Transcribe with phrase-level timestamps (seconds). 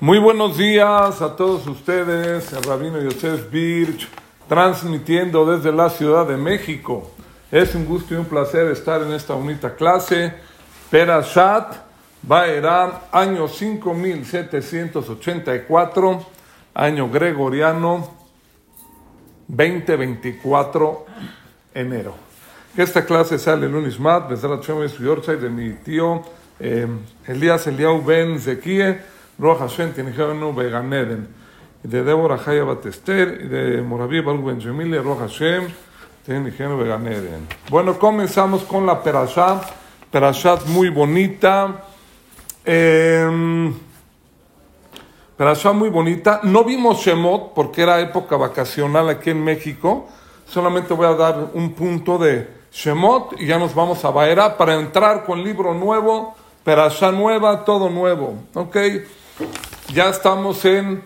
[0.00, 4.08] Muy buenos días a todos ustedes, el Rabino Yosef Birch,
[4.48, 7.12] transmitiendo desde la Ciudad de México.
[7.52, 10.34] Es un gusto y un placer estar en esta bonita clase.
[10.90, 11.76] Perashat
[12.22, 16.26] Baeram, año 5784,
[16.74, 18.16] año gregoriano
[19.46, 21.06] 2024,
[21.72, 22.16] enero.
[22.76, 24.98] Esta clase sale el lunes Besrat Shem es
[25.40, 26.20] de mi tío
[26.58, 26.88] eh,
[27.26, 31.28] Elías Eliau Ben Zekie Roja Hashem Tinijenu Beganeden,
[31.82, 35.68] y de Débora Jaya Batester, y de Moraví Balgu Ben Jemile, Roja Hashem
[36.24, 37.48] Tinijenu Beganeden.
[37.68, 39.60] Bueno, comenzamos con la Perashá,
[40.10, 41.84] Perashat muy bonita.
[42.64, 43.72] Eh,
[45.36, 46.40] Perashá muy bonita.
[46.44, 50.08] No vimos Shemot porque era época vacacional aquí en México.
[50.46, 54.74] Solamente voy a dar un punto de Shemot y ya nos vamos a Baera para
[54.74, 58.36] entrar con libro nuevo, Perashá nueva, todo nuevo.
[58.54, 58.76] ¿Ok?
[59.92, 61.02] Ya estamos en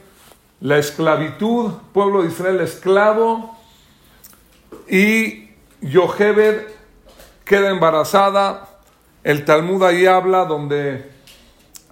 [0.61, 3.57] la esclavitud, pueblo de Israel esclavo,
[4.87, 6.63] y Yochebed
[7.45, 8.69] queda embarazada.
[9.25, 11.11] El Talmud ahí habla donde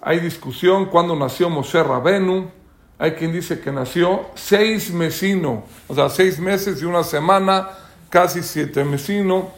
[0.01, 2.51] hay discusión cuando nació Moshe Rabenu.
[2.99, 7.69] Hay quien dice que nació seis mesino, o sea, seis meses y una semana,
[8.09, 9.49] casi siete mesino.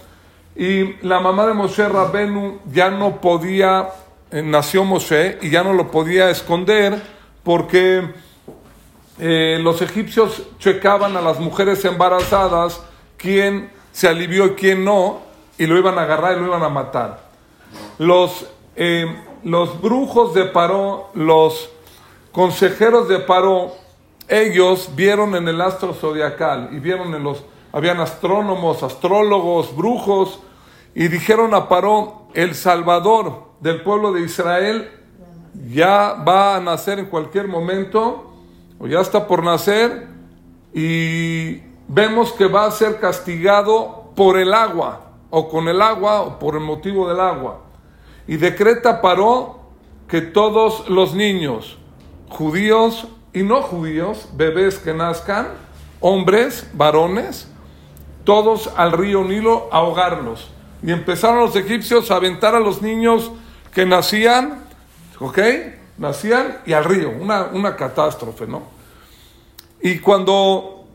[0.56, 3.90] Y la mamá de Moshe Rabenu ya no podía
[4.32, 7.02] nació Moshe y ya no lo podía esconder
[7.44, 8.04] porque
[9.18, 12.82] eh, los egipcios checaban a las mujeres embarazadas
[13.18, 15.20] quién se alivió y quién no,
[15.58, 17.20] y lo iban a agarrar y lo iban a matar.
[17.98, 19.06] Los, eh,
[19.44, 21.70] los brujos de Paró, los
[22.32, 23.74] consejeros de Paró,
[24.30, 30.40] ellos vieron en el astro zodiacal y vieron en los, habían astrónomos, astrólogos, brujos,
[30.96, 34.90] y dijeron a Paró, el Salvador, del pueblo de Israel
[35.72, 38.32] ya va a nacer en cualquier momento,
[38.80, 40.08] o ya está por nacer,
[40.74, 46.40] y vemos que va a ser castigado por el agua, o con el agua, o
[46.40, 47.62] por el motivo del agua.
[48.28, 49.60] Y decreta paró
[50.08, 51.78] que todos los niños,
[52.30, 55.50] judíos y no judíos, bebés que nazcan,
[56.00, 57.52] hombres, varones,
[58.24, 60.50] todos al río Nilo ahogarlos.
[60.82, 63.32] Y empezaron los egipcios a aventar a los niños
[63.74, 64.64] que nacían,
[65.20, 65.40] ¿ok?
[65.98, 68.64] Nacían y al río, una, una catástrofe, ¿no?
[69.82, 70.86] Y cuando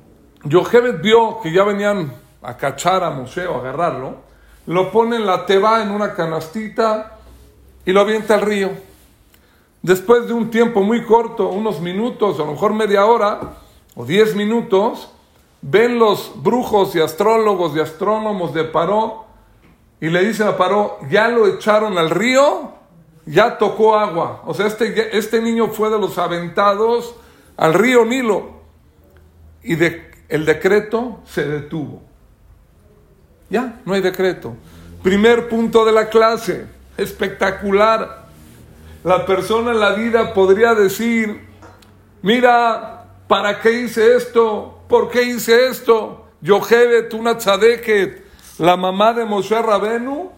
[0.44, 2.12] Yochebed vio que ya venían
[2.42, 4.16] a cachar a Moshe o a agarrarlo,
[4.66, 7.18] lo pone la teba en una canastita
[7.84, 8.70] y lo avienta al río.
[9.82, 13.40] Después de un tiempo muy corto, unos minutos, a lo mejor media hora
[13.94, 15.10] o diez minutos,
[15.60, 19.23] ven los brujos y astrólogos y astrónomos de Paró
[20.04, 22.74] y le dicen a Paró, ya lo echaron al río,
[23.24, 24.42] ya tocó agua.
[24.44, 27.14] O sea, este, este niño fue de los aventados
[27.56, 28.50] al río Nilo.
[29.62, 29.82] Y
[30.28, 32.02] el decreto se detuvo.
[33.48, 34.54] Ya, no hay decreto.
[35.02, 36.66] Primer punto de la clase,
[36.98, 38.26] espectacular.
[39.04, 41.46] La persona en la vida podría decir,
[42.20, 44.80] mira, ¿para qué hice esto?
[44.86, 46.26] ¿Por qué hice esto?
[46.42, 48.23] Yohebet, una tzadeket,
[48.58, 50.30] la mamá de Moshe Rabenu,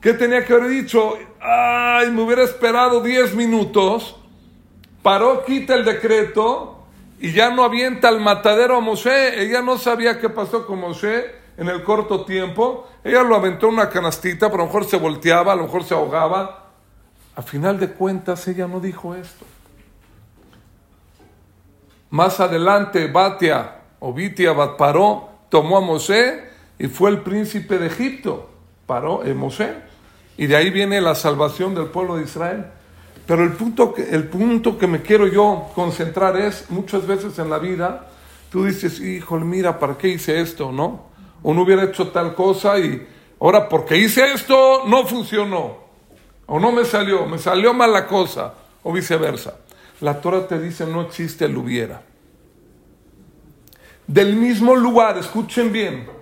[0.00, 1.18] ¿qué tenía que haber dicho?
[1.40, 4.16] Ay, me hubiera esperado 10 minutos,
[5.02, 6.84] paró, quita el decreto
[7.18, 9.42] y ya no avienta al matadero a Moshe.
[9.42, 11.26] Ella no sabía qué pasó con Moshe
[11.56, 12.88] en el corto tiempo.
[13.02, 15.84] Ella lo aventó en una canastita, pero a lo mejor se volteaba, a lo mejor
[15.84, 16.70] se ahogaba.
[17.34, 19.44] A final de cuentas, ella no dijo esto.
[22.10, 26.51] Más adelante, Batia o Bitia paró, tomó a Moshe
[26.82, 28.50] y fue el príncipe de Egipto,
[28.86, 29.72] paró en Mosé,
[30.36, 32.66] y de ahí viene la salvación del pueblo de Israel.
[33.24, 37.50] Pero el punto, que, el punto que me quiero yo concentrar es, muchas veces en
[37.50, 38.08] la vida,
[38.50, 40.72] tú dices, híjole, mira, ¿para qué hice esto?
[40.72, 41.04] ¿No?
[41.44, 43.06] O no hubiera hecho tal cosa y
[43.40, 45.76] ahora porque hice esto no funcionó.
[46.46, 49.54] O no me salió, me salió mal la cosa, o viceversa.
[50.00, 52.02] La Torah te dice, no existe el hubiera.
[54.04, 56.21] Del mismo lugar, escuchen bien,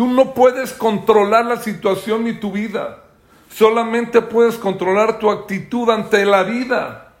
[0.00, 3.04] Tú no puedes controlar la situación ni tu vida.
[3.52, 7.12] Solamente puedes controlar tu actitud ante la vida.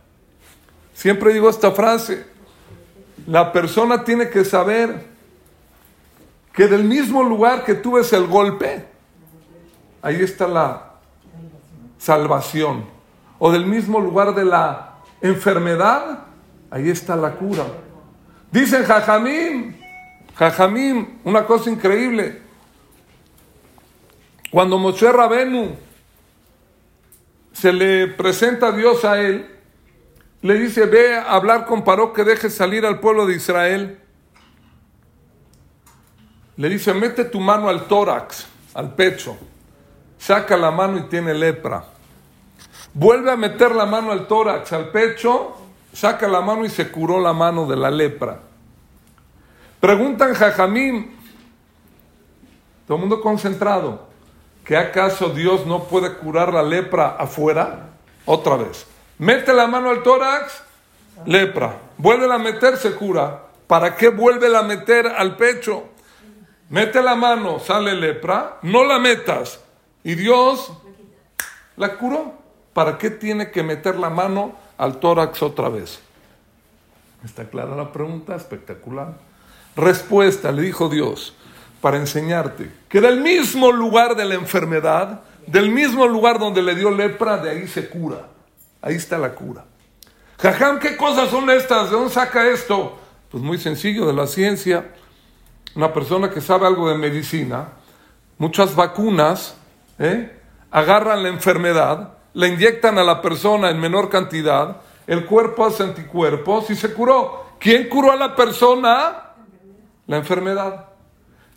[0.94, 2.24] Siempre digo esta frase.
[3.26, 5.08] La persona tiene que saber
[6.54, 8.86] que del mismo lugar que tú ves el golpe,
[10.00, 10.92] ahí está la
[11.98, 12.86] salvación.
[13.38, 16.20] O del mismo lugar de la enfermedad,
[16.70, 17.64] ahí está la cura.
[18.50, 19.78] Dicen Jajamín,
[20.34, 22.48] Jajamín, una cosa increíble.
[24.50, 25.76] Cuando Moshe Rabenu
[27.52, 29.48] se le presenta a Dios a él,
[30.42, 34.00] le dice, ve a hablar con Paró que deje salir al pueblo de Israel.
[36.56, 39.36] Le dice, mete tu mano al tórax, al pecho.
[40.18, 41.84] Saca la mano y tiene lepra.
[42.92, 45.56] Vuelve a meter la mano al tórax, al pecho,
[45.92, 48.40] saca la mano y se curó la mano de la lepra.
[49.78, 51.16] Preguntan Jajamín,
[52.86, 54.09] todo el mundo concentrado,
[54.70, 57.88] ¿que acaso Dios no puede curar la lepra afuera?
[58.24, 58.86] Otra vez.
[59.18, 60.62] Mete la mano al tórax,
[61.26, 61.76] lepra.
[61.98, 63.46] Vuelve a meter, se cura.
[63.66, 65.88] ¿Para qué vuelve a meter al pecho?
[66.68, 69.58] Mete la mano, sale lepra, no la metas.
[70.04, 70.72] Y Dios
[71.76, 72.34] la curó.
[72.72, 75.98] ¿Para qué tiene que meter la mano al tórax otra vez?
[77.24, 78.36] ¿Está clara la pregunta?
[78.36, 79.14] Espectacular.
[79.74, 81.34] Respuesta, le dijo Dios,
[81.80, 86.90] para enseñarte que del mismo lugar de la enfermedad, del mismo lugar donde le dio
[86.90, 88.28] lepra, de ahí se cura.
[88.82, 89.64] Ahí está la cura.
[90.38, 91.90] Jajam, ¿qué cosas son estas?
[91.90, 92.98] ¿De dónde saca esto?
[93.30, 94.92] Pues muy sencillo, de la ciencia.
[95.74, 97.68] Una persona que sabe algo de medicina,
[98.38, 99.54] muchas vacunas,
[99.98, 100.36] ¿eh?
[100.70, 106.70] agarran la enfermedad, la inyectan a la persona en menor cantidad, el cuerpo hace anticuerpos
[106.70, 107.44] y se curó.
[107.58, 109.32] ¿Quién curó a la persona?
[110.06, 110.89] La enfermedad.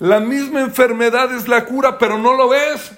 [0.03, 2.91] La misma enfermedad es la cura, pero no lo ves.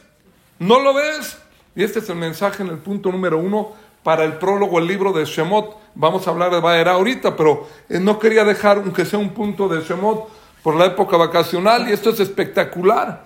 [0.58, 1.38] No lo ves.
[1.76, 5.14] Y este es el mensaje en el punto número uno para el prólogo, el libro
[5.14, 5.78] de Shemot.
[5.94, 9.68] Vamos a hablar de Baera ahorita, pero eh, no quería dejar, aunque sea un punto
[9.68, 10.28] de Shemot,
[10.64, 13.26] por la época vacacional, y esto es espectacular.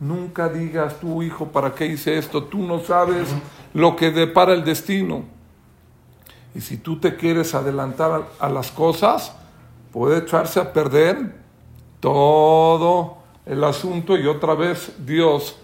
[0.00, 2.44] Nunca digas, tu hijo, ¿para qué hice esto?
[2.44, 3.28] Tú no sabes
[3.74, 5.24] lo que depara el destino.
[6.54, 9.34] Y si tú te quieres adelantar a las cosas,
[9.92, 11.47] puede echarse a perder
[12.00, 15.56] todo el asunto y otra vez Dios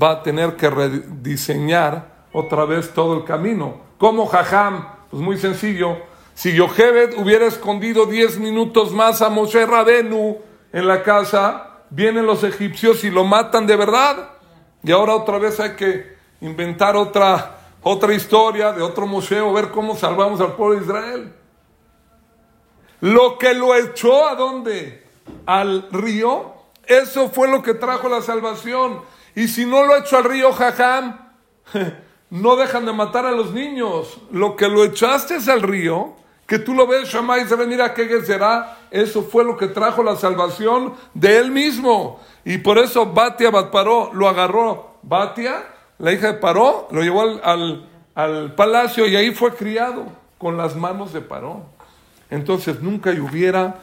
[0.00, 3.80] va a tener que rediseñar otra vez todo el camino.
[3.98, 4.86] ¿Cómo Jajam?
[5.10, 5.96] Pues muy sencillo.
[6.34, 10.38] Si Yochebed hubiera escondido 10 minutos más a Moshe Rabenu
[10.72, 14.30] en la casa, vienen los egipcios y lo matan de verdad.
[14.82, 19.96] Y ahora otra vez hay que inventar otra, otra historia de otro museo, ver cómo
[19.96, 21.32] salvamos al pueblo de Israel.
[23.00, 25.07] Lo que lo echó a dónde?
[25.46, 26.54] Al río.
[26.86, 29.00] Eso fue lo que trajo la salvación.
[29.34, 31.18] Y si no lo echó al río Jajam,
[32.30, 34.18] no dejan de matar a los niños.
[34.30, 36.14] Lo que lo echaste es al río,
[36.46, 38.78] que tú lo ves, Shammai, y se mira qué será.
[38.90, 42.20] Eso fue lo que trajo la salvación de él mismo.
[42.44, 44.98] Y por eso Batia Batparó lo agarró.
[45.02, 45.64] Batia,
[45.98, 50.06] la hija de Paró, lo llevó al, al, palacio y ahí fue criado
[50.38, 51.62] con las manos de Paró.
[52.30, 53.80] Entonces nunca hubiera,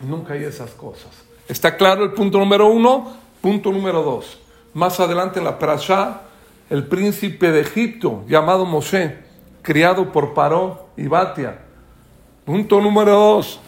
[0.00, 1.10] nunca hay esas cosas.
[1.48, 3.16] ¿Está claro el punto número uno?
[3.40, 4.38] Punto número dos.
[4.74, 6.22] Más adelante en la Prashá
[6.70, 9.18] el príncipe de Egipto llamado Moshe,
[9.62, 11.60] criado por Paró y Batia.
[12.44, 13.60] Punto número dos,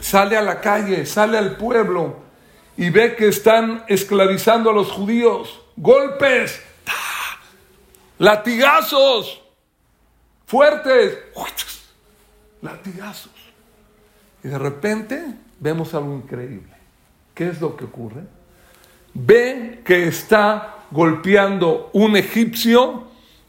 [0.00, 2.16] sale a la calle, sale al pueblo
[2.76, 5.60] y ve que están esclavizando a los judíos.
[5.76, 6.60] Golpes,
[8.18, 9.42] latigazos,
[10.46, 11.18] fuertes,
[12.62, 13.32] latigazos.
[14.42, 15.24] Y de repente
[15.60, 16.74] vemos algo increíble.
[17.34, 18.22] ¿Qué es lo que ocurre?
[19.14, 23.04] Ve que está golpeando un egipcio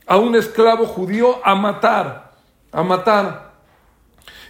[0.05, 2.33] a un esclavo judío a matar,
[2.71, 3.53] a matar.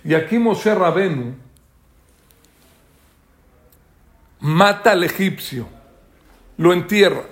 [0.04, 1.36] Y aquí Moshe Rabenu
[4.40, 5.68] mata al egipcio,
[6.58, 7.24] lo entierra.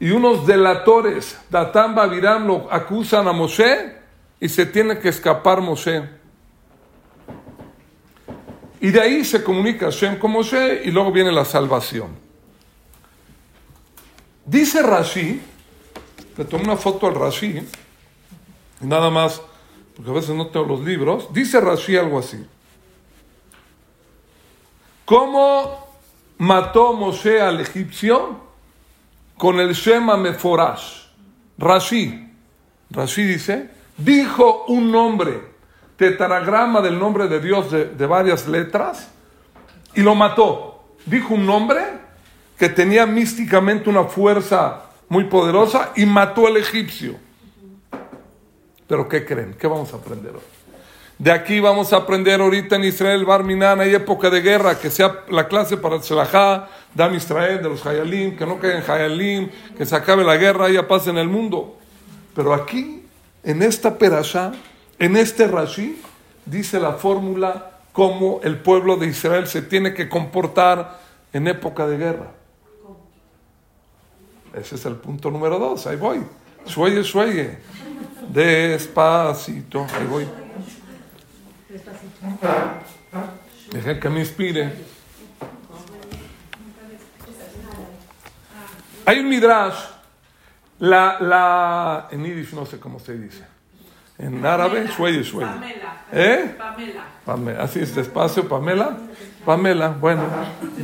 [0.00, 3.96] Y unos delatores, Datán Babiram, lo acusan a Moshe
[4.38, 6.08] y se tiene que escapar Moshe.
[8.80, 12.10] Y de ahí se comunica Hashem con Moshe y luego viene la salvación.
[14.44, 15.40] Dice Rashi,
[16.36, 17.60] le tomé una foto al Rashi,
[18.80, 19.42] nada más,
[19.94, 22.46] porque a veces no tengo los libros, dice Rashi algo así.
[25.04, 25.86] ¿Cómo
[26.38, 28.46] mató Moshe al egipcio?
[29.36, 31.06] Con el Shema Meforash.
[31.58, 32.32] Rashi,
[32.90, 35.57] Rashi dice, dijo un nombre,
[35.98, 39.10] tetragrama del nombre de Dios de, varias letras,
[39.94, 40.84] y lo mató.
[41.04, 41.82] Dijo un nombre
[42.56, 47.16] que tenía místicamente una fuerza muy poderosa y mató al egipcio.
[48.86, 49.54] Pero ¿qué creen?
[49.58, 50.42] ¿Qué vamos a aprender hoy?
[51.18, 55.24] De aquí vamos a aprender ahorita en Israel, Barminan, hay época de guerra, que sea
[55.28, 59.84] la clase para el Selajá, Dam Israel, de los Hayalim, que no caigan Hayalim, que
[59.84, 61.76] se acabe la guerra, ya pase en el mundo.
[62.36, 63.02] Pero aquí,
[63.42, 64.52] en esta perashá,
[64.98, 66.00] en este Rashi,
[66.44, 71.00] dice la fórmula cómo el pueblo de Israel se tiene que comportar
[71.32, 72.32] en época de guerra.
[74.54, 76.20] Ese es el punto número dos, ahí voy.
[76.64, 77.58] Sueye, sueye.
[78.28, 79.86] Despacito.
[79.94, 80.28] Ahí voy.
[83.72, 84.72] Deja que me inspire.
[89.04, 89.78] Hay un midrash.
[90.80, 93.44] La, la, en Yiddish no sé cómo se dice.
[94.18, 95.48] En árabe, sueye, sueye.
[96.12, 96.54] ¿Eh?
[96.58, 97.04] Pamela.
[97.24, 97.62] Pamela.
[97.62, 98.96] Así es, despacio, Pamela.
[99.44, 100.24] Pamela, bueno,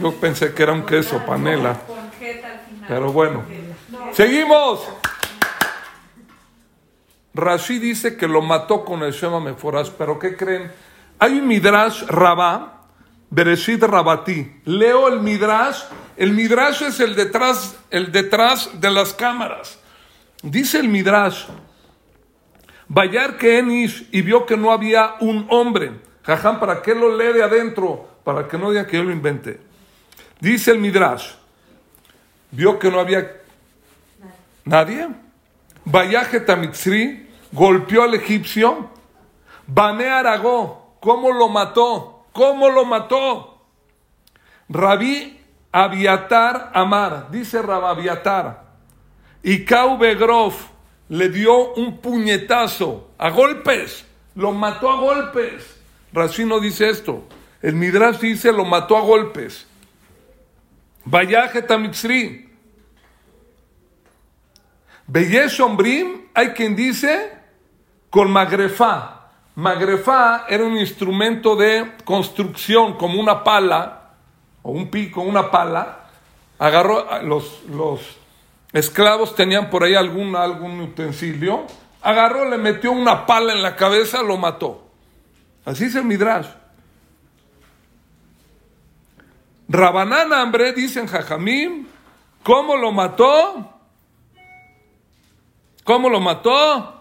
[0.01, 1.75] yo pensé que era un queso, Pamela.
[1.75, 2.61] Final.
[2.87, 3.43] Pero bueno,
[4.13, 4.89] seguimos.
[7.35, 10.71] Rashi dice que lo mató con el Shema Meforash, pero ¿qué creen?
[11.19, 12.83] Hay un Midrash Rabá,
[13.31, 14.61] Bereshit Rabati.
[14.65, 15.83] Leo el Midrash.
[16.17, 19.81] El Midrash es el detrás, el detrás de las cámaras.
[20.43, 21.47] Dice el Midrash,
[22.95, 25.99] Bayar que Enish y vio que no había un hombre.
[26.23, 28.09] Jajam, ¿para qué lo lee de adentro?
[28.23, 29.61] Para que no diga que yo lo inventé.
[30.39, 31.33] Dice el Midrash,
[32.53, 33.33] vio que no había
[34.65, 35.09] nadie.
[35.85, 38.91] Vayaje Tamitzri golpeó al egipcio.
[39.67, 42.27] Bane Aragó, ¿cómo lo mató?
[42.33, 43.61] ¿Cómo lo mató?
[44.69, 45.41] Rabí
[45.73, 48.63] Abiatar Amar, dice Rabbi Abiatar.
[49.43, 50.74] Y Kau Begrof
[51.09, 55.77] le dio un puñetazo a golpes, lo mató a golpes.
[56.13, 57.25] Rashi no dice esto.
[57.61, 59.67] El Midrash dice lo mató a golpes.
[61.05, 62.51] Vayaje Tamitzri.
[65.07, 67.33] Beyesh Ombrim, hay quien dice
[68.09, 69.31] con magrefá.
[69.55, 74.15] Magrefá era un instrumento de construcción, como una pala,
[74.63, 76.09] o un pico, una pala.
[76.59, 78.17] Agarró, los, los
[78.75, 81.67] esclavos tenían por ahí algún, algún utensilio.
[82.03, 84.91] Agarró, le metió una pala en la cabeza, lo mató.
[85.65, 86.49] Así es el Midrash.
[89.69, 91.87] Rabanán hambre, dicen Jajamim,
[92.43, 93.71] ¿cómo lo mató?
[95.85, 97.01] ¿Cómo lo mató?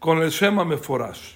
[0.00, 1.34] Con el Shema Meforash.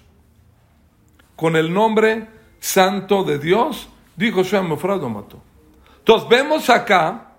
[1.37, 2.27] Con el nombre
[2.59, 5.41] santo de Dios, dijo Shema Meforash, lo mató.
[5.99, 7.35] Entonces vemos acá,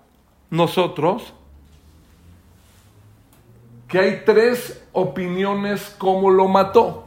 [0.49, 1.33] nosotros,
[3.91, 7.03] que hay tres opiniones cómo lo mató.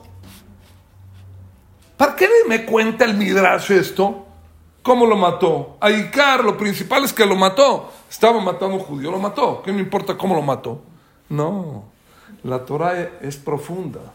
[1.97, 4.27] ¿Para qué me cuenta el Midrash esto?
[4.83, 5.79] ¿Cómo lo mató?
[5.81, 7.91] A Icar, lo principal es que lo mató.
[8.11, 9.63] Estaba matando a un judío, lo mató.
[9.63, 10.83] ¿Qué me importa cómo lo mató?
[11.31, 11.85] No,
[12.43, 14.13] la Torah es profunda.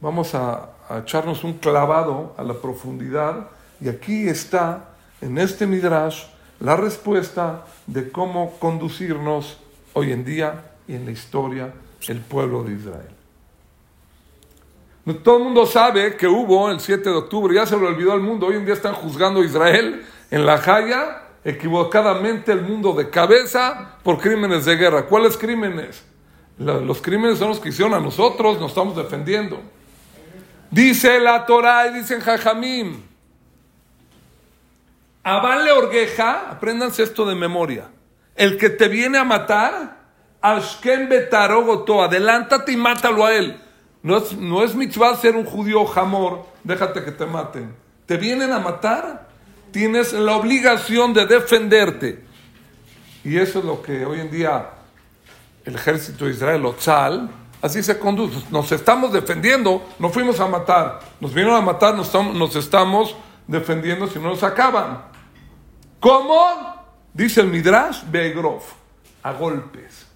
[0.00, 4.88] Vamos a, a echarnos un clavado a la profundidad y aquí está,
[5.20, 6.24] en este Midrash,
[6.58, 9.58] la respuesta de cómo conducirnos
[9.92, 11.72] hoy en día y en la historia
[12.08, 13.18] el pueblo de Israel.
[15.22, 18.20] Todo el mundo sabe que hubo el 7 de octubre, ya se lo olvidó al
[18.20, 23.08] mundo, hoy en día están juzgando a Israel en la Jaya, equivocadamente el mundo de
[23.08, 25.06] cabeza por crímenes de guerra.
[25.06, 26.04] ¿Cuáles crímenes?
[26.58, 29.62] Los crímenes son los que hicieron a nosotros, nos estamos defendiendo.
[30.70, 33.00] Dice la Torah y dicen Jajamim.
[35.22, 37.88] Avale orgeja, apréndanse esto de memoria.
[38.34, 39.97] El que te viene a matar,
[40.52, 43.60] Ashken betarogoto, adelántate y mátalo a él.
[44.02, 47.74] No es, no es mitzvah ser un judío jamor, déjate que te maten.
[48.06, 49.28] Te vienen a matar,
[49.70, 52.24] tienes la obligación de defenderte.
[53.24, 54.70] Y eso es lo que hoy en día
[55.64, 57.28] el ejército de Israel, o Tzal,
[57.60, 58.38] así se conduce.
[58.50, 61.00] Nos estamos defendiendo, no fuimos a matar.
[61.20, 63.14] Nos vinieron a matar, nos estamos, nos estamos
[63.46, 65.02] defendiendo si no nos acaban.
[66.00, 66.78] ¿Cómo?
[67.12, 68.72] Dice el Midrash, Begrof,
[69.22, 70.07] a golpes.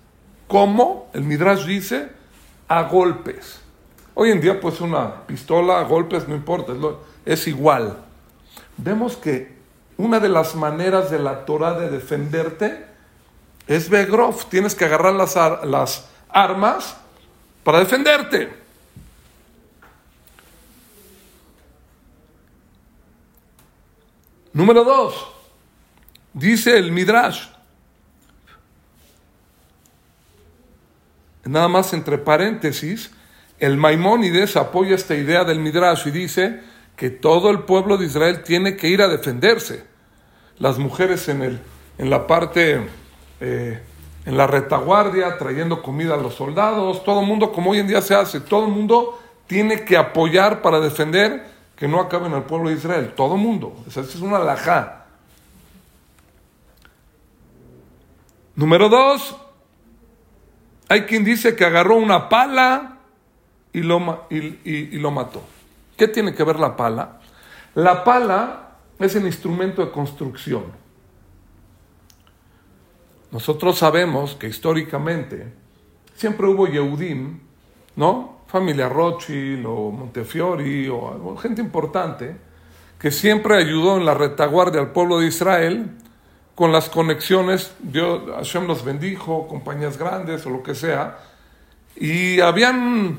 [0.52, 1.08] ¿Cómo?
[1.14, 2.10] El Midrash dice,
[2.68, 3.58] a golpes.
[4.12, 6.74] Hoy en día, pues una pistola a golpes no importa,
[7.24, 7.96] es, igual.
[8.76, 9.56] Vemos que
[9.96, 12.84] una de las maneras de la Torah de defenderte
[13.66, 14.44] es Begrof.
[14.50, 16.98] Tienes que agarrar las, las armas
[17.64, 18.52] para defenderte.
[24.52, 25.14] Número dos,
[26.34, 27.46] dice el Midrash,
[31.44, 33.10] nada más entre paréntesis,
[33.58, 36.60] el Maimónides apoya esta idea del Midrash y dice
[36.96, 39.84] que todo el pueblo de Israel tiene que ir a defenderse.
[40.58, 41.60] Las mujeres en, el,
[41.98, 42.88] en la parte,
[43.40, 43.80] eh,
[44.24, 48.02] en la retaguardia, trayendo comida a los soldados, todo el mundo, como hoy en día
[48.02, 51.44] se hace, todo el mundo tiene que apoyar para defender
[51.76, 53.12] que no acaben al pueblo de Israel.
[53.16, 53.74] Todo el mundo.
[53.88, 55.06] Esa es una alajá.
[58.54, 59.36] Número dos,
[60.92, 62.98] hay quien dice que agarró una pala
[63.72, 65.42] y lo, y lo mató.
[65.96, 67.18] ¿Qué tiene que ver la pala?
[67.74, 70.64] La pala es el instrumento de construcción.
[73.30, 75.50] Nosotros sabemos que históricamente
[76.14, 77.40] siempre hubo Yehudim
[77.96, 78.42] ¿no?
[78.46, 82.36] Familia Rothschild o Montefiori o gente importante
[82.98, 85.90] que siempre ayudó en la retaguardia al pueblo de Israel
[86.54, 91.18] con las conexiones, Dios, Hashem los bendijo, compañías grandes o lo que sea,
[91.96, 93.18] y habían,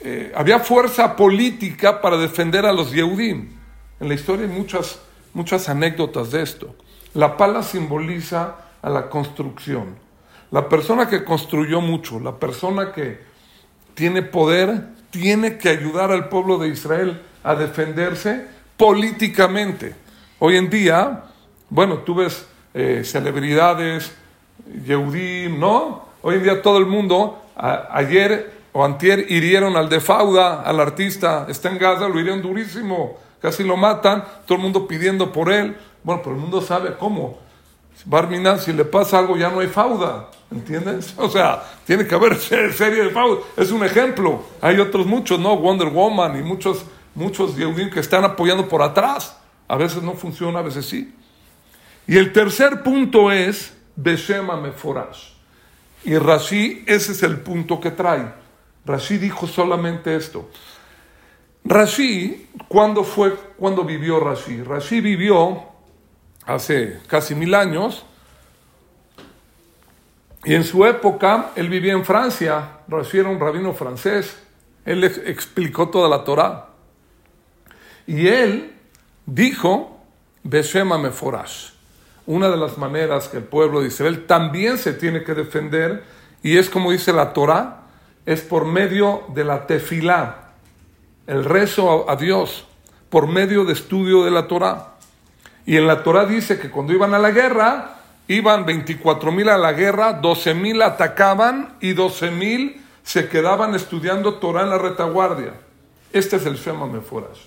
[0.00, 3.56] eh, había fuerza política para defender a los Yehudim.
[4.00, 5.00] En la historia hay muchas,
[5.34, 6.74] muchas anécdotas de esto.
[7.14, 9.96] La pala simboliza a la construcción.
[10.50, 13.20] La persona que construyó mucho, la persona que
[13.94, 18.46] tiene poder, tiene que ayudar al pueblo de Israel a defenderse
[18.76, 19.94] políticamente.
[20.38, 21.24] Hoy en día,
[21.70, 24.12] bueno, tú ves eh, celebridades,
[24.86, 26.06] Yehudim, ¿no?
[26.22, 31.46] Hoy en día todo el mundo, ayer o antier hirieron al de Fauda, al artista,
[31.48, 35.76] está en Gaza, lo hirieron durísimo, casi lo matan, todo el mundo pidiendo por él.
[36.02, 37.38] Bueno, pero el mundo sabe cómo.
[38.04, 41.14] Barminan, si le pasa algo ya no hay Fauda, ¿entiendes?
[41.18, 43.40] O sea, tiene que haber serie de Fauda.
[43.56, 44.42] Es un ejemplo.
[44.60, 45.56] Hay otros muchos, ¿no?
[45.56, 46.84] Wonder Woman y muchos,
[47.14, 49.36] muchos que están apoyando por atrás.
[49.66, 51.12] A veces no funciona, a veces sí.
[52.08, 55.28] Y el tercer punto es Beshema Meforash.
[56.04, 58.32] Y Rashi, ese es el punto que trae.
[58.86, 60.48] Rashi dijo solamente esto.
[61.64, 64.62] Rashi, ¿cuándo fue, cuando vivió Rashi?
[64.62, 65.64] Rashi vivió
[66.46, 68.06] hace casi mil años.
[70.44, 72.78] Y en su época, él vivía en Francia.
[72.88, 74.34] Rashi era un rabino francés.
[74.86, 76.68] Él explicó toda la Torah.
[78.06, 78.72] Y él
[79.26, 80.00] dijo,
[80.42, 81.76] Beshema Meforash
[82.28, 86.04] una de las maneras que el pueblo de Israel también se tiene que defender,
[86.42, 87.84] y es como dice la Torah,
[88.26, 90.50] es por medio de la tefilá,
[91.26, 92.66] el rezo a, Dios,
[93.08, 94.96] por medio de estudio de la Torah.
[95.64, 97.96] Y en la Torah dice que cuando iban a la guerra,
[98.28, 104.34] iban 24 mil a la guerra, 12 mil atacaban y 12 mil se quedaban estudiando
[104.34, 105.54] Torah en la retaguardia.
[106.12, 107.40] Este es el Shema Meforash.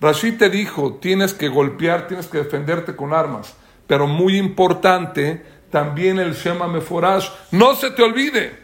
[0.00, 3.56] Rashid te dijo, tienes que golpear, tienes que defenderte con armas
[3.92, 7.28] pero muy importante, también el Shema Meforash.
[7.50, 8.58] No se te olvide.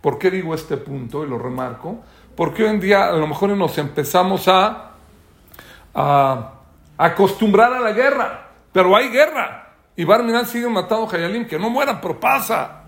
[0.00, 2.04] ¿Por qué digo este punto y lo remarco?
[2.36, 4.92] Porque hoy en día a lo mejor nos empezamos a,
[5.92, 6.52] a
[6.96, 9.74] acostumbrar a la guerra, pero hay guerra.
[9.96, 12.84] Y Barminan sigue matando a que no mueran, pero pasa.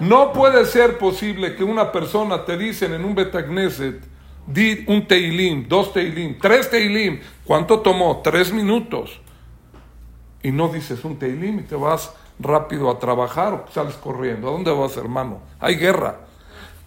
[0.00, 4.02] No puede ser posible que una persona te dicen en un Betagneset,
[4.48, 7.20] di un Teilim, dos Teilim, tres Teilim.
[7.44, 8.20] ¿Cuánto tomó?
[8.20, 9.21] Tres minutos
[10.42, 14.48] y no dices un teilim y te vas rápido a trabajar o sales corriendo.
[14.48, 15.40] ¿A dónde vas, hermano?
[15.60, 16.20] Hay guerra.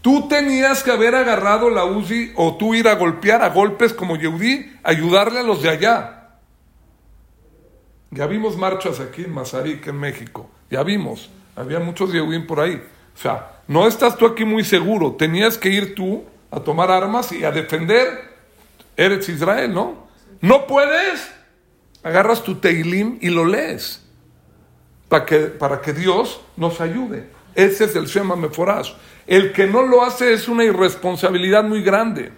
[0.02, 4.18] Tú tenías que haber agarrado la UCI o tú ir a golpear a golpes como
[4.18, 6.30] Yehudi, ayudarle a los de allá.
[8.12, 10.50] Ya vimos marchas aquí en Mazarik, en México.
[10.70, 11.30] Ya vimos.
[11.56, 12.76] Había muchos Yehudim por ahí.
[13.16, 15.14] O sea, no estás tú aquí muy seguro.
[15.14, 18.36] Tenías que ir tú a tomar armas y a defender
[18.96, 20.06] Eretz Israel, ¿no?
[20.42, 21.35] No puedes
[22.06, 24.00] agarras tu Teilim y lo lees
[25.10, 27.28] para que, para que Dios nos ayude.
[27.56, 28.94] Ese es el Shema Meforash.
[29.26, 32.32] El que no lo hace es una irresponsabilidad muy grande.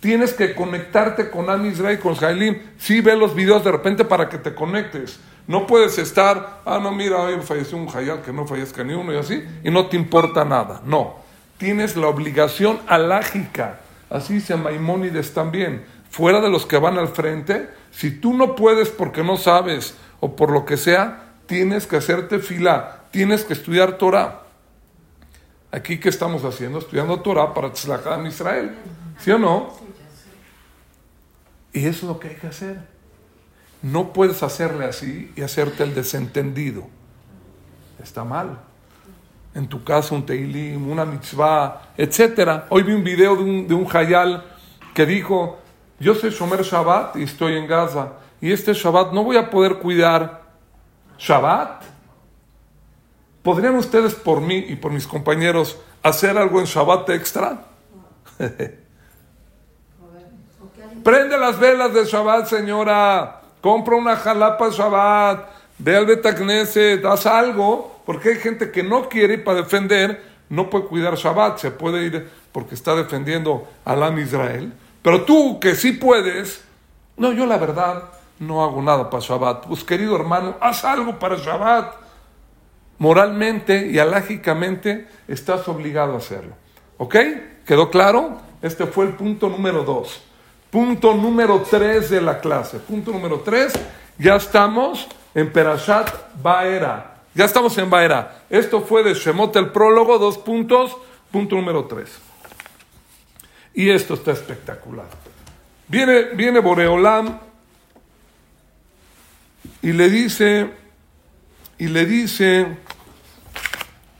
[0.00, 2.58] Tienes que conectarte con Am Israel con Jailim.
[2.76, 5.18] Sí, ve los videos de repente para que te conectes.
[5.46, 9.14] No puedes estar, ah, no, mira, hoy falleció un Hayal, que no fallezca ni uno
[9.14, 10.82] y así, y no te importa nada.
[10.84, 11.16] No.
[11.56, 13.80] Tienes la obligación alágica.
[14.10, 15.82] Así dice Maimónides también.
[16.10, 20.36] Fuera de los que van al frente, si tú no puedes porque no sabes o
[20.36, 24.42] por lo que sea, tienes que hacerte fila, tienes que estudiar Torah.
[25.70, 26.78] Aquí, ¿qué estamos haciendo?
[26.78, 28.74] Estudiando Torah para Tzlacham Israel.
[29.18, 29.74] ¿Sí o no?
[31.72, 32.78] Y eso es lo que hay que hacer.
[33.82, 36.86] No puedes hacerle así y hacerte el desentendido.
[38.02, 38.58] Está mal.
[39.54, 42.64] En tu casa un teilim, una mitzvah, etc.
[42.70, 44.44] Hoy vi un video de un, de un hayal
[44.94, 45.58] que dijo,
[46.00, 48.12] yo soy Shomer Shabbat y estoy en Gaza.
[48.40, 50.42] Y este Shabbat no voy a poder cuidar
[51.18, 51.82] Shabbat.
[53.42, 57.64] ¿Podrían ustedes por mí y por mis compañeros hacer algo en Shabbat extra?
[61.02, 63.40] Prende las velas de Shabbat, señora.
[63.60, 65.48] Compra una jalapa Shabbat.
[65.78, 68.02] Ve al Betagneset, haz algo.
[68.06, 71.58] Porque hay gente que no quiere ir para defender, no puede cuidar Shabbat.
[71.58, 74.72] Se puede ir porque está defendiendo a Alam Israel.
[75.02, 76.64] Pero tú que sí puedes,
[77.16, 78.04] no, yo la verdad
[78.38, 79.66] no hago nada para Shabbat.
[79.66, 81.94] Pues querido hermano, haz algo para Shabbat.
[82.98, 86.54] Moralmente y alágicamente estás obligado a hacerlo.
[86.96, 87.16] ¿Ok?
[87.64, 88.38] ¿Quedó claro?
[88.60, 90.22] Este fue el punto número dos.
[90.70, 92.78] Punto número tres de la clase.
[92.78, 93.72] Punto número tres,
[94.18, 96.10] ya estamos en Perashat
[96.42, 97.14] Baera.
[97.34, 98.42] Ya estamos en Baera.
[98.50, 100.96] Esto fue de Shemot el prólogo, dos puntos.
[101.30, 102.18] Punto número tres.
[103.78, 105.06] Y esto está espectacular.
[105.86, 107.38] Viene, viene Boreolam
[109.80, 110.68] y le dice,
[111.78, 112.66] y le dice,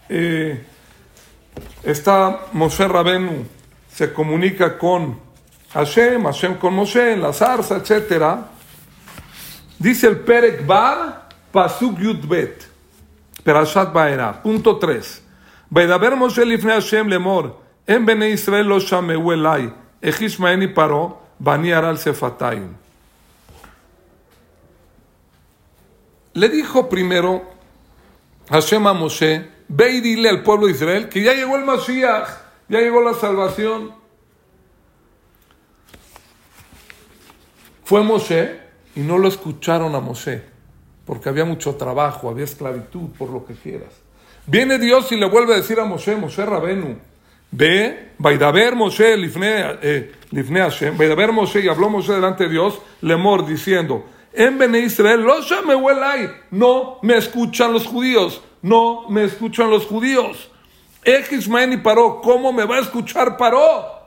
[0.08, 0.64] eh,
[1.82, 3.48] está Moshe Rabenu,
[3.92, 5.18] se comunica con
[5.72, 8.36] Hashem, Hashem con Moshe, en la zarza, etc.
[9.76, 12.64] Dice el Perek Bar, Pasuk Yudbet,
[13.42, 15.22] Perashat Baera, punto 3.
[15.68, 19.72] Moshe Lifne Hashem Lemor, en Bene Israel lo shameu elai,
[20.74, 22.76] paró, bani aral sefatayim.
[26.34, 27.42] Le dijo primero
[28.50, 32.28] Hashem a Moshe, ve y dile al pueblo de Israel que ya llegó el Mashiach,
[32.68, 33.94] ya llegó la salvación.
[37.84, 38.60] Fue Moshe
[38.96, 40.44] y no lo escucharon a Moshe,
[41.06, 43.94] porque había mucho trabajo, había esclavitud, por lo que quieras.
[44.46, 47.07] Viene Dios y le vuelve a decir a Moshe, Moshe Rabenu,
[47.50, 54.06] Vaidaber Moshe, eh, Lifne Hashem, Vaidaber Moshe, y habló Moshe delante de Dios, Lemor, diciendo,
[54.32, 55.52] en Bene Israel, los
[56.50, 60.50] no me escuchan los judíos, no me escuchan los judíos.
[61.02, 63.98] Ejismael y Paró, ¿cómo me va a escuchar Paró?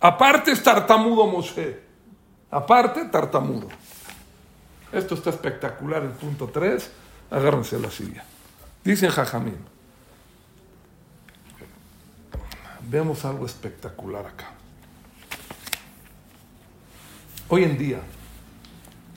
[0.00, 1.80] Aparte es tartamudo Moshe,
[2.50, 3.68] aparte tartamudo.
[4.92, 6.90] Esto está espectacular, el punto 3,
[7.30, 8.24] agárrense la silla.
[8.84, 9.71] Dice Jajamín,
[12.92, 14.52] vemos algo espectacular acá.
[17.48, 18.00] Hoy en día,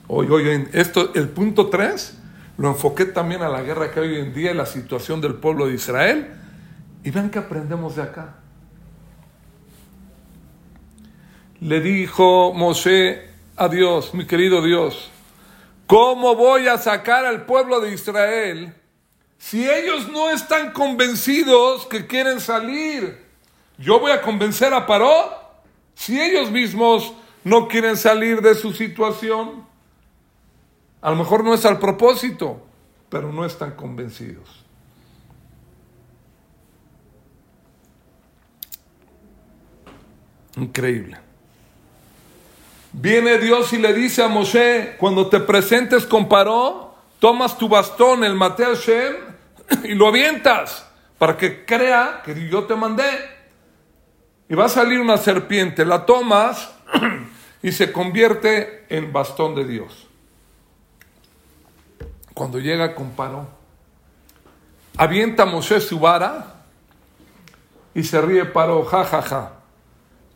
[0.08, 2.18] hoy, hoy, esto, el punto 3
[2.56, 5.34] lo enfoqué también a la guerra que hay hoy en día y la situación del
[5.34, 6.34] pueblo de Israel.
[7.04, 8.36] Y vean que aprendemos de acá.
[11.60, 15.10] Le dijo Moshe a Dios, mi querido Dios,
[15.86, 18.74] ¿cómo voy a sacar al pueblo de Israel
[19.38, 23.25] si ellos no están convencidos que quieren salir?
[23.78, 25.30] Yo voy a convencer a Paró
[25.94, 27.12] si ellos mismos
[27.44, 29.66] no quieren salir de su situación.
[31.00, 32.66] A lo mejor no es al propósito,
[33.08, 34.64] pero no están convencidos.
[40.56, 41.18] Increíble.
[42.92, 48.24] Viene Dios y le dice a Moshe, cuando te presentes con Paró, tomas tu bastón,
[48.24, 49.16] el Mateo Shem,
[49.84, 50.86] y lo avientas
[51.18, 53.35] para que crea que yo te mandé.
[54.48, 56.70] Y va a salir una serpiente, la tomas
[57.62, 60.06] y se convierte en bastón de Dios.
[62.32, 63.48] Cuando llega con Paró,
[64.96, 66.54] avienta a su vara
[67.94, 69.52] y se ríe Paró, ja, ja, ja.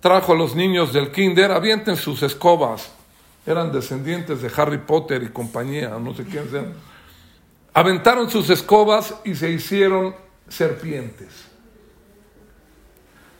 [0.01, 2.91] Trajo a los niños del kinder, avienten sus escobas.
[3.47, 6.73] Eran descendientes de Harry Potter y compañía, no sé quién sean.
[7.75, 10.17] Aventaron sus escobas y se hicieron
[10.49, 11.50] serpientes.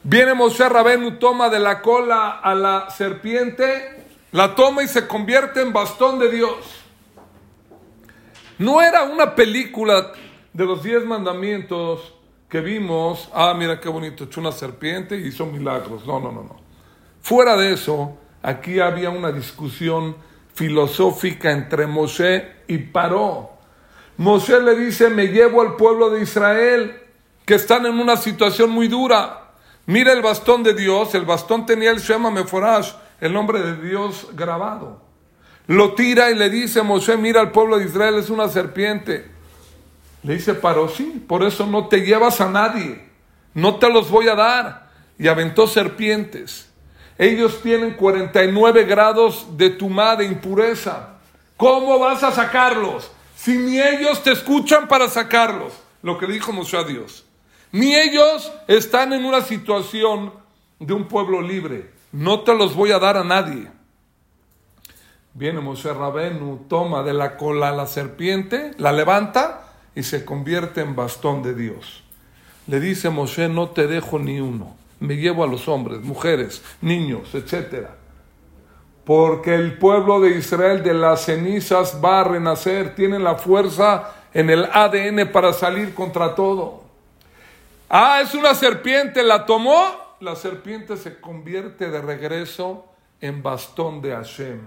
[0.03, 5.61] Viene Moshe Rabenu, toma de la cola a la serpiente, la toma y se convierte
[5.61, 6.57] en bastón de Dios.
[8.59, 10.13] No era una película
[10.53, 12.15] de los diez mandamientos
[12.49, 16.07] que vimos, ah, mira qué bonito, echó una serpiente y hizo milagros.
[16.07, 16.57] No, no, no, no.
[17.23, 20.17] Fuera de eso, aquí había una discusión
[20.55, 23.51] filosófica entre Moshe y Paró.
[24.17, 27.01] Moshe le dice, me llevo al pueblo de Israel,
[27.45, 29.40] que están en una situación muy dura.
[29.91, 34.29] Mira el bastón de Dios, el bastón tenía el Shema Meforash, el nombre de Dios
[34.35, 35.03] grabado.
[35.67, 39.29] Lo tira y le dice, Moshe, mira al pueblo de Israel, es una serpiente.
[40.23, 43.05] Le dice, Paro, sí, por eso no te llevas a nadie,
[43.53, 44.91] no te los voy a dar.
[45.19, 46.71] Y aventó serpientes.
[47.19, 51.17] Ellos tienen 49 grados de tumá, de impureza.
[51.57, 53.11] ¿Cómo vas a sacarlos?
[53.35, 55.73] Si ni ellos te escuchan para sacarlos.
[56.01, 57.25] Lo que dijo Moshe a Dios.
[57.73, 60.33] Ni ellos están en una situación
[60.79, 61.91] de un pueblo libre.
[62.13, 63.69] No te los voy a dar a nadie.
[65.35, 70.97] Viene Moshe Rabenu, toma de la cola la serpiente, la levanta y se convierte en
[70.97, 72.03] bastón de Dios.
[72.67, 74.77] Le dice Moshe, no te dejo ni uno.
[74.99, 77.87] Me llevo a los hombres, mujeres, niños, etc.
[79.05, 84.51] Porque el pueblo de Israel de las cenizas va a renacer, tiene la fuerza en
[84.51, 86.80] el ADN para salir contra todo.
[87.93, 89.85] Ah, es una serpiente, la tomó.
[90.21, 92.87] La serpiente se convierte de regreso
[93.21, 94.61] en bastón de Hashem,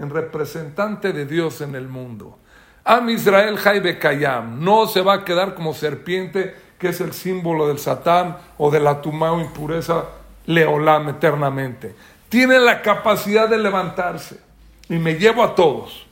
[0.00, 2.40] en representante de Dios en el mundo.
[2.82, 7.68] Am Israel Jaibe Kayam no se va a quedar como serpiente, que es el símbolo
[7.68, 10.04] del Satán o de la tumba o impureza
[10.46, 11.94] Leolam eternamente.
[12.28, 14.40] Tiene la capacidad de levantarse
[14.88, 16.04] y me llevo a todos.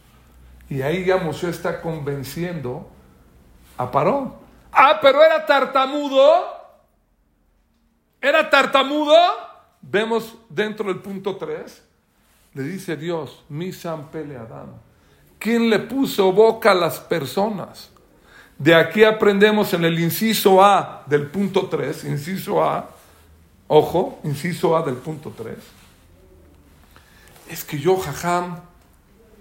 [0.70, 2.88] Y ahí ya Moshe está convenciendo
[3.76, 4.43] a Paró
[4.74, 6.46] Ah, pero era tartamudo.
[8.20, 9.16] Era tartamudo.
[9.80, 11.82] Vemos dentro del punto 3.
[12.54, 14.68] Le dice Dios, mi San Adam.
[15.38, 17.90] ¿Quién le puso boca a las personas?
[18.58, 22.88] De aquí aprendemos en el inciso A del punto 3, inciso A,
[23.66, 25.56] ojo, inciso A del punto 3.
[27.50, 28.60] Es que yo, jajam,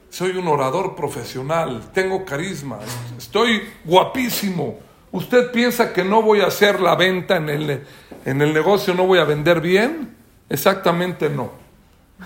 [0.09, 2.79] soy un orador profesional, tengo carisma,
[3.17, 4.79] estoy guapísimo.
[5.13, 7.85] ¿Usted piensa que no voy a hacer la venta en el,
[8.25, 10.17] en el negocio, no voy a vender bien?
[10.49, 11.51] Exactamente no.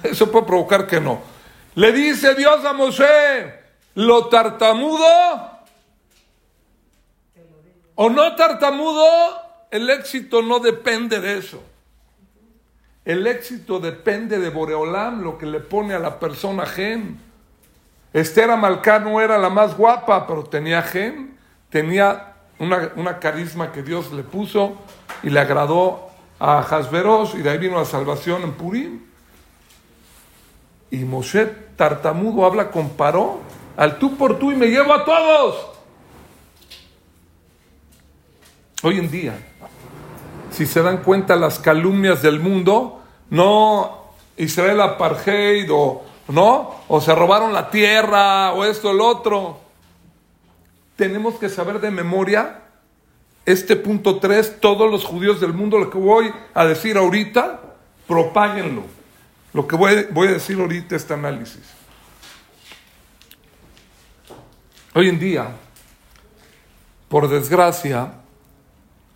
[0.03, 1.19] Eso puede provocar que no.
[1.75, 3.53] Le dice Dios a Moshe,
[3.95, 5.05] lo tartamudo
[7.95, 9.05] o no tartamudo,
[9.69, 11.61] el éxito no depende de eso.
[13.03, 17.19] El éxito depende de Boreolam, lo que le pone a la persona gen.
[18.13, 21.37] Esther Amalcá no era la más guapa, pero tenía gen,
[21.69, 24.77] tenía una, carisma que Dios le puso
[25.23, 29.01] y le agradó a Hasberos y de ahí vino la salvación en Purim.
[30.89, 33.39] Y Moshe tartamudo habla con Paró,
[33.75, 35.67] al tú por tú y me llevo a todos.
[38.83, 39.37] Hoy en día,
[40.51, 47.13] si se dan cuenta las calumnias del mundo, no Israel apartheid o no, o se
[47.15, 49.66] robaron la tierra o esto, el otro.
[50.97, 52.63] Tenemos que saber de memoria
[53.45, 57.61] este punto 3, todos los judíos del mundo, lo que voy a decir ahorita,
[58.05, 58.83] propáguenlo.
[59.53, 61.63] Lo que voy, voy a decir ahorita, este análisis.
[64.93, 65.47] Hoy en día,
[67.07, 68.11] por desgracia,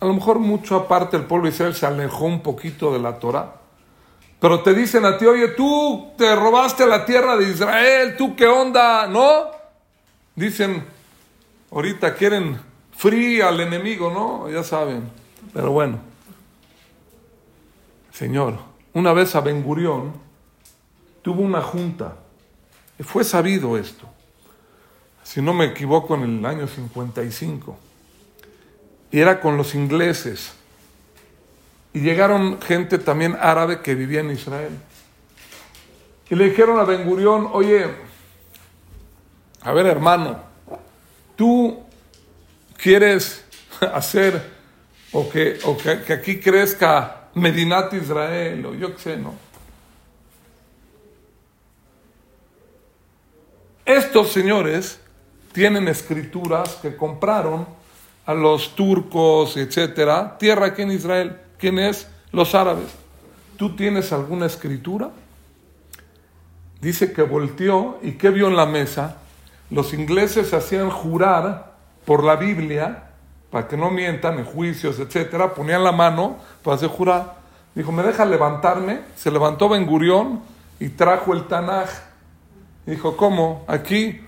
[0.00, 3.18] a lo mejor mucho aparte el pueblo de Israel se alejó un poquito de la
[3.18, 3.56] Torah.
[4.40, 8.46] Pero te dicen a ti, oye, tú te robaste la tierra de Israel, tú qué
[8.46, 9.50] onda, ¿no?
[10.34, 10.84] Dicen,
[11.72, 12.60] ahorita quieren
[12.96, 14.50] free al enemigo, ¿no?
[14.50, 15.10] Ya saben.
[15.52, 15.98] Pero bueno,
[18.12, 18.58] Señor,
[18.92, 20.12] una vez a Ben Gurión
[21.22, 22.16] tuvo una junta.
[22.98, 24.06] Y fue sabido esto.
[25.22, 27.78] Si no me equivoco, en el año 55
[29.12, 30.54] y era con los ingleses.
[31.92, 34.72] Y llegaron gente también árabe que vivía en Israel.
[36.30, 37.86] Y le dijeron a Ben Gurión, oye,
[39.60, 40.40] a ver hermano,
[41.42, 41.76] tú
[42.76, 43.44] quieres
[43.92, 44.40] hacer
[45.10, 49.34] o que, o que, que aquí crezca Medinat Israel o yo qué sé, ¿no?
[53.84, 55.00] Estos señores
[55.52, 57.66] tienen escrituras que compraron
[58.24, 61.40] a los turcos, etcétera, tierra aquí en Israel.
[61.58, 62.06] ¿Quién es?
[62.30, 62.86] Los árabes.
[63.56, 65.10] ¿Tú tienes alguna escritura?
[66.80, 69.21] Dice que volteó y ¿qué vio en la mesa?
[69.72, 71.72] Los ingleses hacían jurar
[72.04, 73.04] por la Biblia,
[73.50, 77.36] para que no mientan en juicios, etcétera, ponían la mano para hacer jurar.
[77.74, 79.00] Dijo, ¿me deja levantarme?
[79.16, 80.42] Se levantó Ben Gurión
[80.78, 81.88] y trajo el Tanaj.
[82.84, 83.64] Dijo, ¿cómo?
[83.66, 84.20] Aquí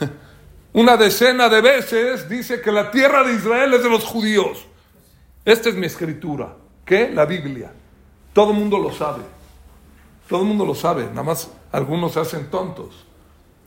[0.72, 4.64] una decena de veces dice que la tierra de Israel es de los judíos.
[5.44, 6.54] Esta es mi escritura.
[6.86, 7.10] ¿Qué?
[7.10, 7.70] La Biblia.
[8.32, 9.24] Todo el mundo lo sabe.
[10.26, 11.04] Todo el mundo lo sabe.
[11.04, 13.05] Nada más algunos se hacen tontos.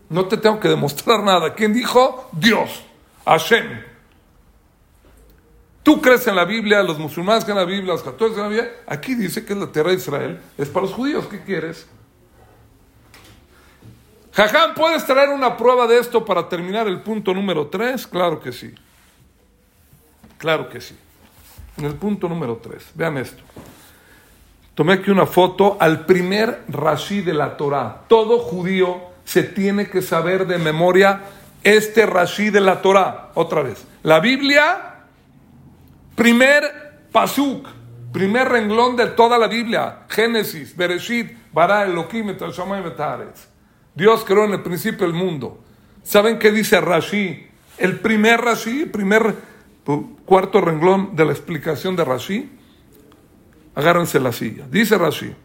[0.10, 1.54] No te tengo que demostrar nada.
[1.54, 2.30] ¿Quién dijo?
[2.32, 2.84] Dios.
[3.26, 3.84] Hashem.
[5.84, 8.58] Tú crees en la Biblia, los musulmanes creen en la Biblia, los católicos creen en
[8.58, 8.80] la Biblia.
[8.88, 11.28] Aquí dice que la tierra de Israel es para los judíos.
[11.28, 11.88] ¿Qué quieres?
[14.34, 18.08] Jajam, ¿puedes traer una prueba de esto para terminar el punto número 3?
[18.08, 18.74] Claro que sí.
[20.38, 20.96] Claro que sí.
[21.78, 23.44] En el punto número 3, vean esto.
[24.76, 28.04] Tomé aquí una foto al primer Rashi de la Torah.
[28.08, 31.22] Todo judío se tiene que saber de memoria
[31.64, 33.30] este Rashi de la Torah.
[33.36, 33.86] Otra vez.
[34.02, 35.06] La Biblia,
[36.16, 36.64] primer
[37.12, 37.68] pasuk,
[38.12, 40.00] primer renglón de toda la Biblia.
[40.10, 42.36] Génesis, Bereshit, Bara, Elohim.
[43.94, 45.64] Dios creó en el principio el mundo.
[46.02, 47.50] ¿Saben qué dice Rashi?
[47.78, 49.36] El primer Rashi, primer
[50.26, 52.50] cuarto renglón de la explicación de Rashi.
[53.76, 54.66] Agárrense la silla.
[54.72, 55.36] Dice Rashi,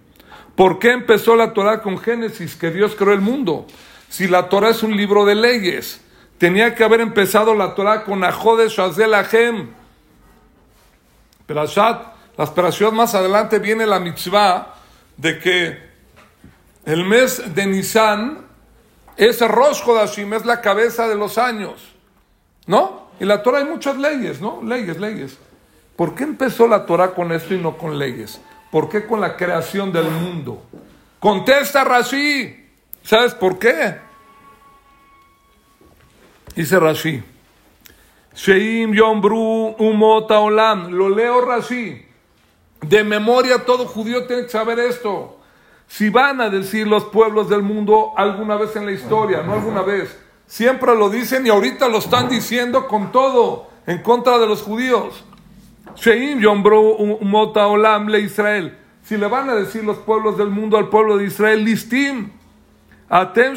[0.56, 3.66] ¿por qué empezó la Torah con Génesis, que Dios creó el mundo?
[4.08, 6.00] Si la Torah es un libro de leyes,
[6.38, 9.70] tenía que haber empezado la Torah con Ajode Shazel Ahem.
[11.46, 14.74] Perashat, la esperación más adelante viene la mitzvah
[15.16, 15.78] de que
[16.84, 18.38] el mes de Nisan
[19.16, 21.92] es Rosh Hodashim, es la cabeza de los años.
[22.66, 23.08] ¿No?
[23.20, 24.60] Y la Torah hay muchas leyes, ¿no?
[24.62, 25.38] Leyes, leyes.
[25.96, 28.40] ¿Por qué empezó la Torah con esto y no con leyes?
[28.74, 30.64] ¿Por qué con la creación del mundo?
[31.20, 32.72] Contesta Rashi.
[33.04, 34.00] ¿Sabes por qué?
[36.56, 37.22] Dice Rashi.
[38.34, 40.40] Sheim Yombru Umota.
[40.90, 42.04] Lo leo Rashi.
[42.80, 45.38] De memoria todo judío tiene que saber esto.
[45.86, 49.82] Si van a decir los pueblos del mundo alguna vez en la historia, no alguna
[49.82, 54.62] vez, siempre lo dicen y ahorita lo están diciendo con todo en contra de los
[54.62, 55.22] judíos.
[55.96, 58.78] Sheim Yombru Umota Olam le Israel.
[59.02, 62.30] Si le van a decir los pueblos del mundo al pueblo de Israel, listim,
[63.08, 63.54] atem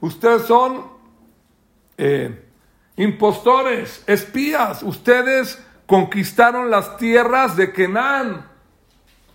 [0.00, 0.84] ustedes son
[1.98, 2.42] eh,
[2.96, 8.46] impostores, espías, ustedes conquistaron las tierras de Kenán,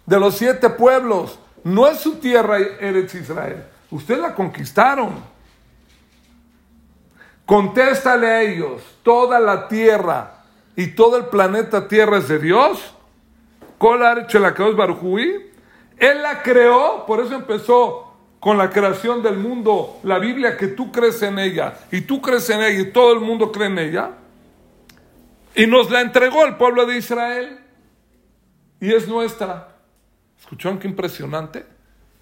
[0.08, 1.38] de los siete pueblos.
[1.64, 5.14] No es su tierra Eretz Israel, ustedes la conquistaron.
[7.46, 10.39] Contéstale a ellos, toda la tierra
[10.80, 12.80] y todo el planeta Tierra es de Dios.
[15.98, 20.90] Él la creó, por eso empezó con la creación del mundo, la Biblia, que tú
[20.90, 24.12] crees en ella, y tú crees en ella, y todo el mundo cree en ella,
[25.54, 27.60] y nos la entregó el pueblo de Israel,
[28.80, 29.76] y es nuestra.
[30.40, 31.66] ¿Escucharon qué impresionante?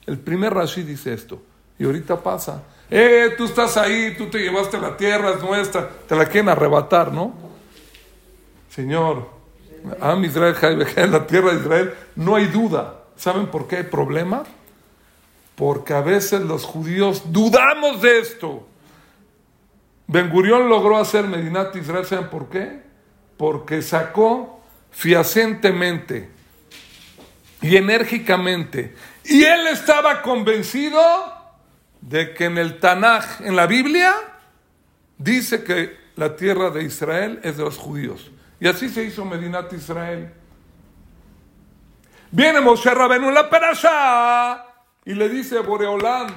[0.08, 1.43] El primer Rashi dice esto,
[1.78, 2.63] y ahorita pasa.
[2.89, 7.13] Eh, tú estás ahí, tú te llevaste la tierra, es nuestra, te la quieren arrebatar,
[7.13, 7.47] ¿no?
[8.78, 9.28] Señor,
[10.00, 10.56] Am Israel,
[11.10, 13.06] la tierra de Israel, no hay duda.
[13.16, 14.44] ¿Saben por qué hay problema?
[15.56, 18.68] Porque a veces los judíos dudamos de esto.
[20.06, 22.84] Ben Gurión logró hacer Medinat Israel, ¿saben por qué?
[23.36, 24.62] Porque sacó
[24.92, 26.30] fiacentemente
[27.63, 28.94] y enérgicamente.
[29.24, 31.02] Y él estaba convencido
[32.02, 34.13] de que en el Tanaj, en la Biblia,
[35.18, 38.30] dice que la tierra de Israel es de los judíos.
[38.60, 40.34] Y así se hizo Medinat Israel.
[42.32, 44.65] Viene Moshe Rabenu en la perasha
[45.06, 46.28] y le dice a Boreolán,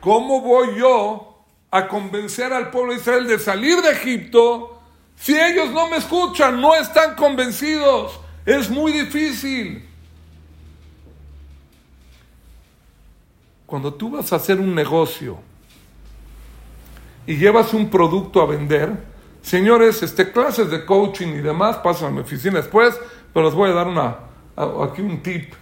[0.00, 4.82] ¿cómo voy yo a convencer al pueblo de Israel de salir de Egipto
[5.14, 8.20] si ellos no me escuchan, no están convencidos?
[8.44, 9.88] Es muy difícil.
[13.64, 15.38] Cuando tú vas a hacer un negocio
[17.26, 19.15] y llevas un producto a vender,
[19.46, 22.98] Señores, este, clases de coaching y demás pasan a mi oficina después,
[23.32, 24.16] pero les voy a dar una,
[24.56, 25.54] aquí un tip.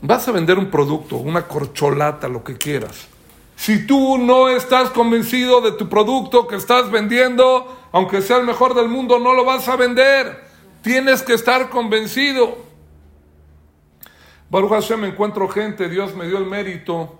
[0.00, 3.08] Vas a vender un producto, una corcholata, lo que quieras.
[3.56, 8.72] Si tú no estás convencido de tu producto que estás vendiendo, aunque sea el mejor
[8.72, 10.42] del mundo, no lo vas a vender.
[10.80, 12.56] Tienes que estar convencido.
[14.48, 17.18] Baruch Hashem, me encuentro gente, Dios me dio el mérito,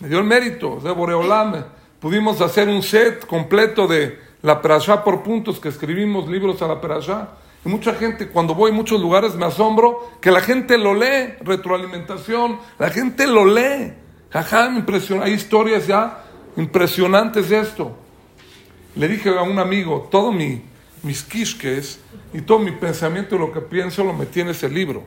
[0.00, 5.22] me dio el mérito de Boreolame Pudimos hacer un set completo de la perashá por
[5.22, 7.30] puntos que escribimos libros a la perashá.
[7.64, 11.32] Y mucha gente, cuando voy a muchos lugares, me asombro que la gente lo lee,
[11.40, 13.94] retroalimentación, la gente lo lee.
[14.28, 14.70] Jajá,
[15.22, 16.22] Hay historias ya
[16.58, 17.96] impresionantes de esto.
[18.96, 20.60] Le dije a un amigo, todo mi,
[21.02, 22.00] mis quisques
[22.34, 25.04] y todo mi pensamiento y lo que pienso lo metí en ese libro.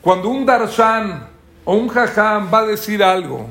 [0.00, 1.28] Cuando un darshan
[1.62, 3.50] o un jajam va a decir algo,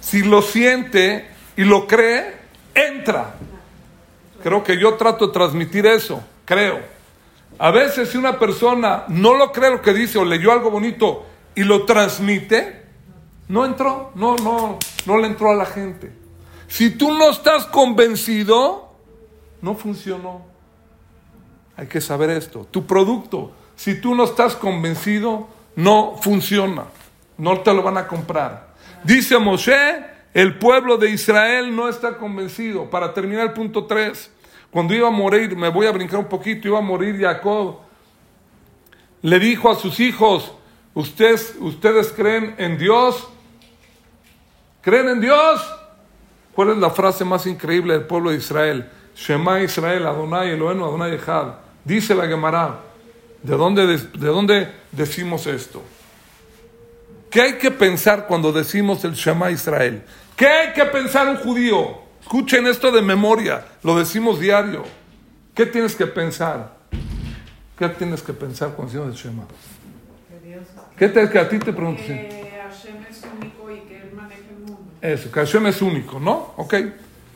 [0.00, 2.38] si lo siente, y lo cree,
[2.74, 3.34] entra.
[4.42, 6.80] Creo que yo trato de transmitir eso, creo.
[7.58, 11.26] A veces si una persona no lo cree lo que dice o leyó algo bonito
[11.54, 12.86] y lo transmite,
[13.48, 16.10] no entró, no, no, no le entró a la gente.
[16.66, 18.94] Si tú no estás convencido,
[19.60, 20.46] no funcionó.
[21.76, 22.66] Hay que saber esto.
[22.70, 25.46] Tu producto, si tú no estás convencido,
[25.76, 26.84] no funciona.
[27.36, 28.70] No te lo van a comprar.
[29.04, 32.88] Dice Moshe, el pueblo de Israel no está convencido.
[32.88, 34.30] Para terminar el punto 3,
[34.70, 37.78] cuando iba a morir, me voy a brincar un poquito, iba a morir Jacob,
[39.22, 40.52] le dijo a sus hijos,
[40.94, 43.28] ¿ustedes, ustedes creen en Dios?
[44.80, 45.60] ¿Creen en Dios?
[46.54, 48.88] ¿Cuál es la frase más increíble del pueblo de Israel?
[49.16, 51.54] Shema Israel, Adonai Elohenu, Adonai Echad.
[51.84, 52.80] Dice la Gemara.
[53.42, 55.82] ¿De dónde, ¿De dónde decimos esto?
[57.30, 60.02] ¿Qué hay que pensar cuando decimos el Shema Israel?
[60.40, 61.98] ¿Qué hay que pensar un judío?
[62.22, 64.84] Escuchen esto de memoria, lo decimos diario.
[65.54, 66.78] ¿Qué tienes que pensar?
[67.78, 69.42] ¿Qué tienes que pensar cuando decimos el Shema?
[70.96, 72.02] ¿Qué te, que a ti te pregunto?
[72.06, 74.80] Que Hashem es único y que Él maneja el mundo.
[75.02, 76.54] Eso, que Hashem es único, ¿no?
[76.56, 76.74] Ok.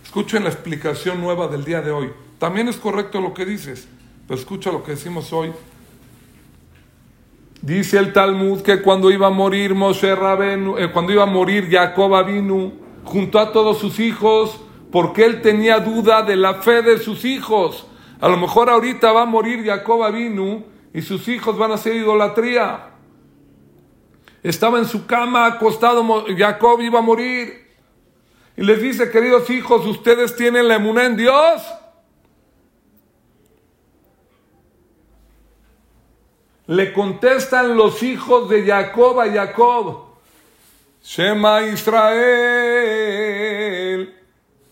[0.03, 2.11] Escuchen la explicación nueva del día de hoy.
[2.39, 3.87] También es correcto lo que dices,
[4.27, 5.53] pero escucha lo que decimos hoy
[7.65, 11.69] Dice el Talmud que cuando iba a morir Moshe Rabenu, eh, cuando iba a morir
[11.71, 16.99] Jacob vino junto a todos sus hijos, porque él tenía duda de la fe de
[16.99, 17.87] sus hijos.
[18.21, 21.97] A lo mejor ahorita va a morir Jacob vino y sus hijos van a hacer
[21.97, 22.91] idolatría.
[24.43, 27.65] Estaba en su cama acostado, Jacob iba a morir.
[28.57, 31.63] y les dice, queridos hijos, ustedes tienen la emuná en Dios.
[36.67, 40.14] Le contestan los hijos de Jacob a Jacob,
[41.05, 42.15] Shema Israel.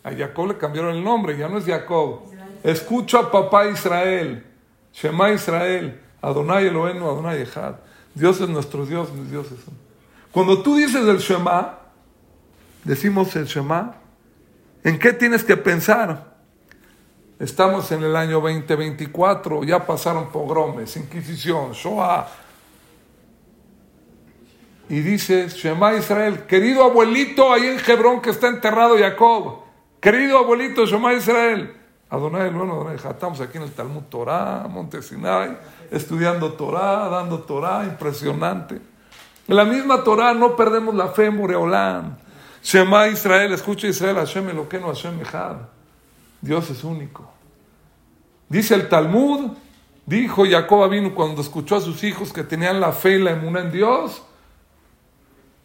[0.02, 2.22] A Jacob le cambiaron el nombre, ya no es Jacob.
[2.64, 4.42] Escucha a papá Israel,
[4.94, 7.74] Shema Israel, Adonai Elohenu, Adonai Echad.
[8.14, 9.74] Dios es nuestro Dios, mis dioses son.
[10.32, 11.78] Cuando tú dices el Shema,
[12.84, 13.96] decimos el Shema,
[14.82, 16.32] ¿en qué tienes que pensar?
[17.38, 22.26] Estamos en el año 2024, ya pasaron pogromes, Inquisición, Shoah.
[24.92, 29.60] Y dice Shema Israel, querido abuelito ahí en Hebrón que está enterrado Jacob,
[29.98, 31.74] querido abuelito Shema Israel,
[32.10, 35.56] Adonai, bueno, Adonai, estamos aquí en el Talmud Torah, Montesinay,
[35.90, 38.82] estudiando Torah, dando Torah, impresionante.
[39.48, 42.18] En la misma Torah no perdemos la fe en Boreolán.
[42.62, 45.56] Shema Israel, escucha Israel, Hashem Eloqueno, Hashem Echad.
[46.38, 47.32] Dios es único.
[48.46, 49.52] Dice el Talmud,
[50.04, 53.60] dijo Jacob vino cuando escuchó a sus hijos que tenían la fe y la emuná
[53.60, 54.22] en Dios,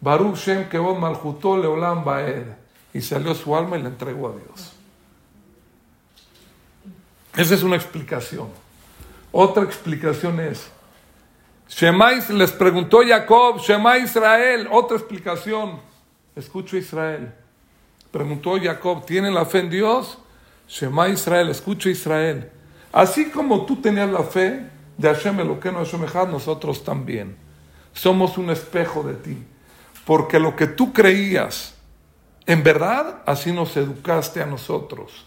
[0.00, 2.46] Baruch Shem Kevod Malchutó Leolam Baed.
[2.92, 4.72] Y salió su alma y la entregó a Dios.
[7.36, 8.48] Esa es una explicación.
[9.30, 10.70] Otra explicación es,
[11.68, 15.80] Shema, les preguntó Jacob, Shema Israel, otra explicación.
[16.34, 17.32] Escucho Israel.
[18.10, 20.18] Preguntó Jacob, ¿tienen la fe en Dios?
[20.66, 22.50] Shema Israel, escucho Israel.
[22.90, 27.36] Así como tú tenías la fe de Hashem Eloqueno Hashem Echad, nosotros también.
[27.92, 29.36] Somos un espejo de ti.
[30.08, 31.74] Porque lo que tú creías,
[32.46, 35.26] en verdad, así nos educaste a nosotros.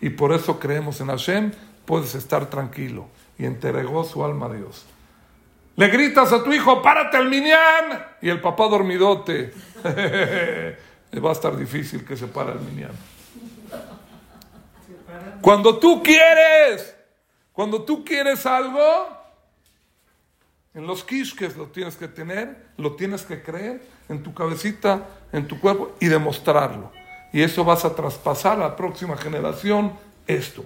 [0.00, 1.52] Y por eso creemos en Hashem,
[1.86, 3.06] puedes estar tranquilo.
[3.38, 4.84] Y entregó su alma a Dios.
[5.76, 8.04] Le gritas a tu hijo, párate al minián.
[8.20, 9.54] Y el papá dormidote.
[11.24, 12.96] Va a estar difícil que se pare el minián.
[15.40, 16.96] Cuando tú quieres,
[17.52, 19.17] cuando tú quieres algo,
[20.74, 25.48] en los quisques lo tienes que tener, lo tienes que creer en tu cabecita, en
[25.48, 26.92] tu cuerpo y demostrarlo.
[27.32, 29.92] Y eso vas a traspasar a la próxima generación
[30.26, 30.64] esto.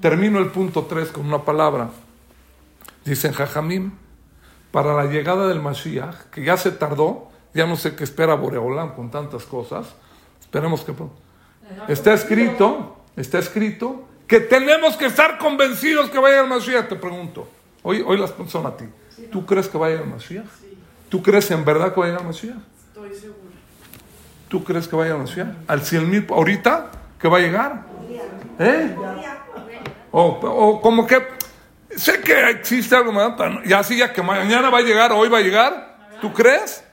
[0.00, 1.90] Termino el punto 3 con una palabra.
[3.04, 3.92] Dicen Jajamim,
[4.70, 8.94] para la llegada del Mashiach, que ya se tardó, ya no sé qué espera Boreolam
[8.94, 9.94] con tantas cosas,
[10.40, 10.92] esperemos que...
[11.88, 17.48] Está escrito, está escrito que tenemos que estar convencidos que vaya el Mashiach, te pregunto.
[17.82, 18.84] Hoy, hoy las son a ti.
[19.30, 20.44] ¿Tú crees que vaya el Mashiach?
[21.08, 22.56] ¿Tú crees en verdad que vaya el Mashiach?
[22.88, 23.38] Estoy seguro.
[24.48, 25.48] ¿Tú crees que vaya el Mashiach?
[25.66, 27.86] ¿Al 100 mil ahorita que va a llegar?
[28.58, 28.94] ¿Eh?
[30.10, 31.22] O, o como que
[31.96, 33.34] sé que existe algo más,
[33.66, 35.98] ya sí, ya que mañana va a llegar, hoy va a llegar.
[36.20, 36.84] ¿Tú crees?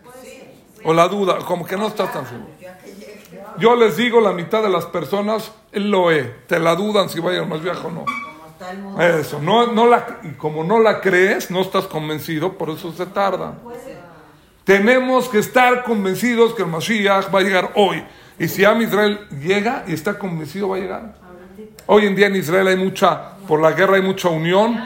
[0.84, 2.49] O la duda, como que no estás tan seguro.
[3.57, 7.43] Yo les digo, la mitad de las personas lo es, te la dudan si vaya
[7.43, 8.05] más viejo o no.
[8.99, 13.05] Eso, no, no la, y como no la crees, no estás convencido, por eso se
[13.05, 13.53] tarda.
[14.64, 18.03] Tenemos que estar convencidos que el Mashiach va a llegar hoy.
[18.38, 21.16] Y si Am Israel llega y está convencido, va a llegar.
[21.88, 24.78] Hoy en día en Israel hay mucha, por la guerra hay mucha unión.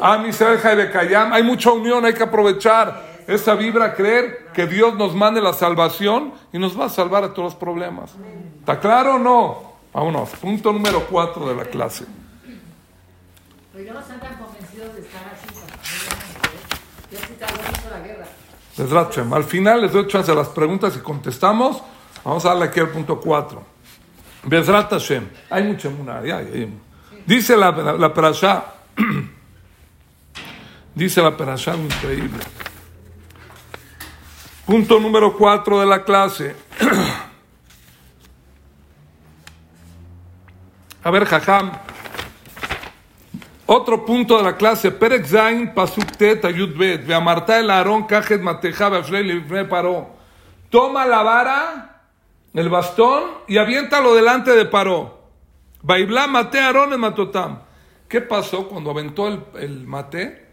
[0.00, 5.14] Am Israel Kayam, hay mucha unión, hay que aprovechar esa vibra, creer que Dios nos
[5.14, 8.12] mande la salvación y nos va a salvar a todos los problemas.
[8.58, 9.70] ¿Está claro o no?
[9.92, 12.04] Vámonos, punto número 4 de la clase.
[18.76, 19.36] Pero no.
[19.36, 21.82] Al final les doy chance a las preguntas y contestamos.
[22.24, 23.64] Vamos a darle aquí al punto 4.
[24.44, 25.28] Bezrat Hashem.
[25.50, 26.22] Hay mucha muna.
[26.24, 26.66] ya, ya, ya.
[27.26, 28.64] Dice la, la, la perashá.
[30.94, 32.42] Dice la perashá increíble.
[34.66, 36.54] Punto número 4 de la clase.
[41.02, 41.72] A ver, Jajam.
[43.72, 44.90] Otro punto de la clase.
[44.90, 46.42] Perek Zain Pasuk Tet
[46.76, 47.06] Bet.
[47.06, 50.08] Veamarta el Aarón Kajet Mateja Beafrei Paró.
[50.70, 52.02] Toma la vara,
[52.52, 55.20] el bastón, y aviéntalo delante de Paró.
[55.82, 57.60] Baibla mate Aarón en Matotam.
[58.08, 60.48] ¿Qué pasó cuando aventó el, el mate?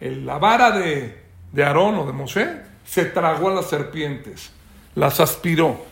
[0.00, 1.22] El- la vara de,
[1.52, 2.48] de Aarón o de Moshe
[2.82, 4.50] se tragó a las serpientes,
[4.94, 5.84] las aspiró.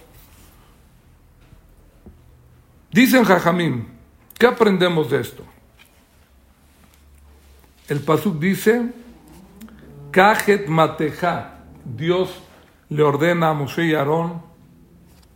[2.91, 3.89] Dicen Jajamín,
[4.39, 5.45] ¿qué aprendemos de esto?
[7.89, 8.93] El Pasuk dice,
[10.11, 12.43] Kajet Mateja, Dios
[12.89, 14.43] le ordena a Moshe y Aarón,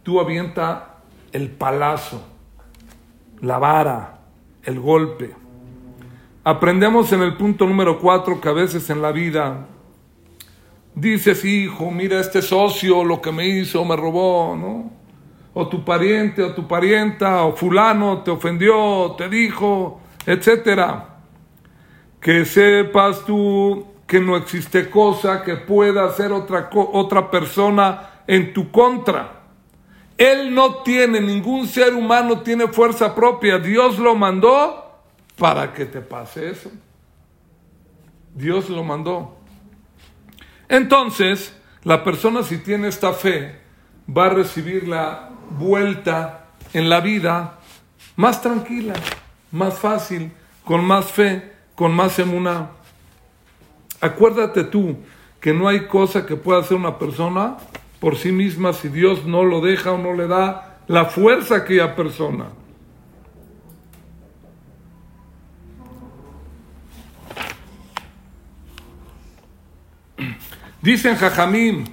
[0.03, 0.97] tú avienta
[1.33, 2.27] el palazo,
[3.41, 4.21] la vara,
[4.65, 5.35] el golpe.
[6.43, 9.67] Aprendemos en el punto número 4 que a veces en la vida
[10.95, 15.01] dices, hijo, mira este socio, lo que me hizo, me robó, ¿no?
[15.53, 21.10] o tu pariente, o tu parienta, o fulano te ofendió, te dijo, etcétera.
[22.21, 28.71] Que sepas tú que no existe cosa que pueda hacer otra, otra persona en tu
[28.71, 29.41] contra.
[30.19, 33.59] Él no tiene, ningún ser humano tiene fuerza propia.
[33.59, 35.01] Dios lo mandó
[35.39, 36.71] para que te pase eso.
[38.35, 39.37] Dios lo mandó.
[40.69, 43.59] Entonces, la persona si tiene esta fe,
[44.07, 47.59] va a recibir la vuelta en la vida
[48.17, 48.95] más tranquila,
[49.51, 50.33] más fácil,
[50.65, 52.73] con más fe, con más emuná.
[54.03, 54.99] Acuérdate tú
[55.41, 57.57] que no hay cosa que pueda hacer una persona
[58.01, 61.59] por sí misma si Dios no lo deja o no le da la fuerza a
[61.61, 62.49] aquella persona.
[70.83, 71.87] Dicen Jajamim,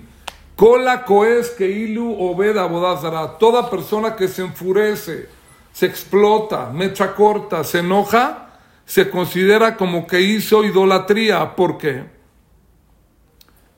[0.58, 3.38] Cola coes que ilu obeda bodazara.
[3.40, 5.30] Toda persona que se enfurece,
[5.72, 8.47] se explota, mecha corta, se enoja,
[8.88, 11.56] se considera como que hizo idolatría.
[11.56, 12.06] ¿Por qué?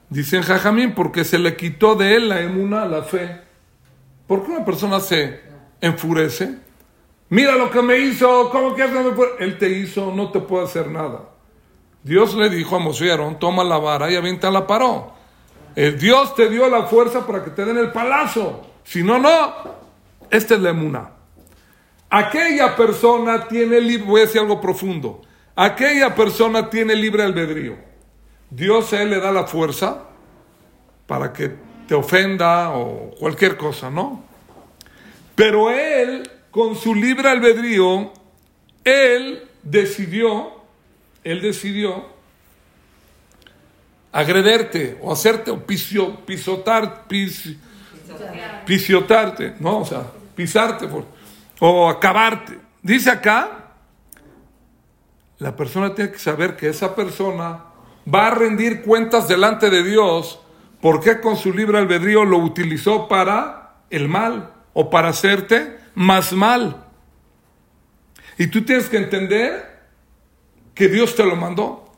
[0.08, 3.42] Dicen Jajamín, porque se le quitó de él la emuna, la fe.
[4.28, 5.42] ¿Por qué una persona se
[5.82, 6.60] enfurece?
[7.30, 9.02] Mira lo que me hizo, ¿cómo que me
[9.40, 11.30] Él te hizo, no te puede hacer nada.
[12.04, 15.14] Dios le dijo a Moshe toma la vara y avienta la paró.
[15.76, 18.62] El Dios te dio la fuerza para que te den el palazo.
[18.84, 19.56] Si no, no.
[20.30, 21.19] Esta es la emuna.
[22.10, 25.22] Aquella persona tiene libre, voy a decir algo profundo.
[25.56, 27.78] Aquella persona tiene libre albedrío.
[28.50, 30.06] Dios a él le da la fuerza
[31.06, 31.52] para que
[31.88, 34.24] te ofenda o cualquier cosa, ¿no?
[35.36, 38.12] Pero él, con su libre albedrío,
[38.84, 40.64] él decidió,
[41.24, 42.08] él decidió
[44.12, 47.06] agrederte o hacerte o pisotar,
[48.66, 49.80] pisotarte, ¿no?
[49.80, 50.04] O sea,
[50.36, 50.88] pisarte
[51.60, 52.60] o acabarte.
[52.82, 53.74] Dice acá,
[55.38, 57.66] la persona tiene que saber que esa persona
[58.14, 60.40] va a rendir cuentas delante de Dios
[60.82, 66.86] porque con su libre albedrío lo utilizó para el mal o para hacerte más mal.
[68.38, 69.80] Y tú tienes que entender
[70.74, 71.92] que Dios te lo mandó.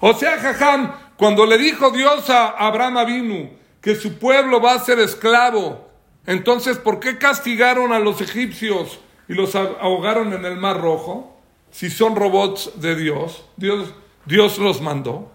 [0.00, 3.50] O sea, Jajam, cuando le dijo Dios a Abraham Avinu
[3.80, 5.88] que su pueblo va a ser esclavo,
[6.26, 11.36] entonces ¿por qué castigaron a los egipcios y los ahogaron en el Mar Rojo?
[11.70, 13.92] Si son robots de Dios, Dios,
[14.24, 15.30] Dios los mandó.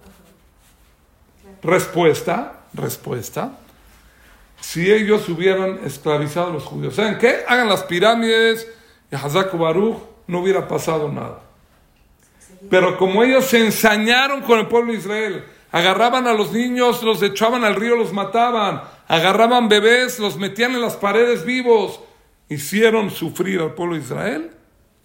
[1.62, 3.58] Respuesta, respuesta.
[4.60, 7.44] Si ellos hubieran esclavizado a los judíos, ¿saben qué?
[7.48, 8.68] Hagan las pirámides
[9.12, 11.42] y Hazak Baruch, no hubiera pasado nada.
[12.70, 17.22] Pero como ellos se ensañaron con el pueblo de Israel, agarraban a los niños, los
[17.22, 22.00] echaban al río, los mataban, agarraban bebés, los metían en las paredes vivos,
[22.52, 24.52] hicieron sufrir al pueblo de Israel,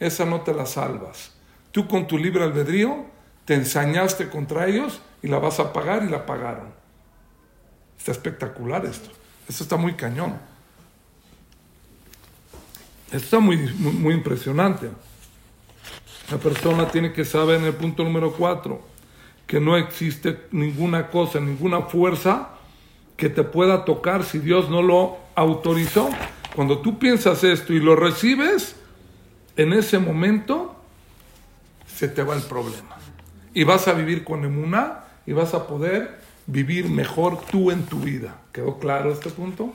[0.01, 1.32] esa no te la salvas.
[1.70, 3.07] Tú con tu libre albedrío
[3.44, 6.74] te ensañaste contra ellos y la vas a pagar y la pagaron.
[7.97, 9.11] Está espectacular esto.
[9.49, 10.36] Esto está muy cañón.
[13.07, 14.90] Esto está muy, muy, muy impresionante.
[16.28, 18.82] La persona tiene que saber en el punto número cuatro
[19.47, 22.57] que no existe ninguna cosa, ninguna fuerza
[23.16, 26.11] que te pueda tocar si Dios no lo autorizó.
[26.57, 28.76] Cuando tú piensas esto y lo recibes,
[29.59, 30.74] en ese momento
[31.86, 32.96] se te va el problema.
[33.52, 38.00] Y vas a vivir con emuná y vas a poder vivir mejor tú en tu
[38.00, 38.40] vida.
[38.52, 39.74] ¿Quedó claro este punto?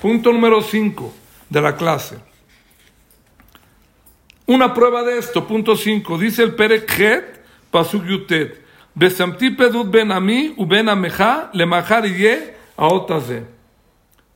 [0.00, 1.12] Punto número 5
[1.50, 2.16] de la clase.
[4.46, 10.54] Una prueba de esto, punto 5, dice el Perekhet, Pasuk Yutet, Besamti pedut ben ami
[10.56, 13.59] u ben ameja le mahar ye a otaze.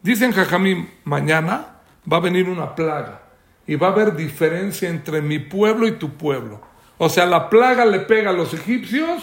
[0.04, 1.78] Dicen Jajamim, mañana
[2.12, 3.22] va a venir una plaga
[3.66, 6.60] y va a haber diferencia entre mi pueblo y tu pueblo.
[6.98, 9.22] O sea, la plaga le pega a los egipcios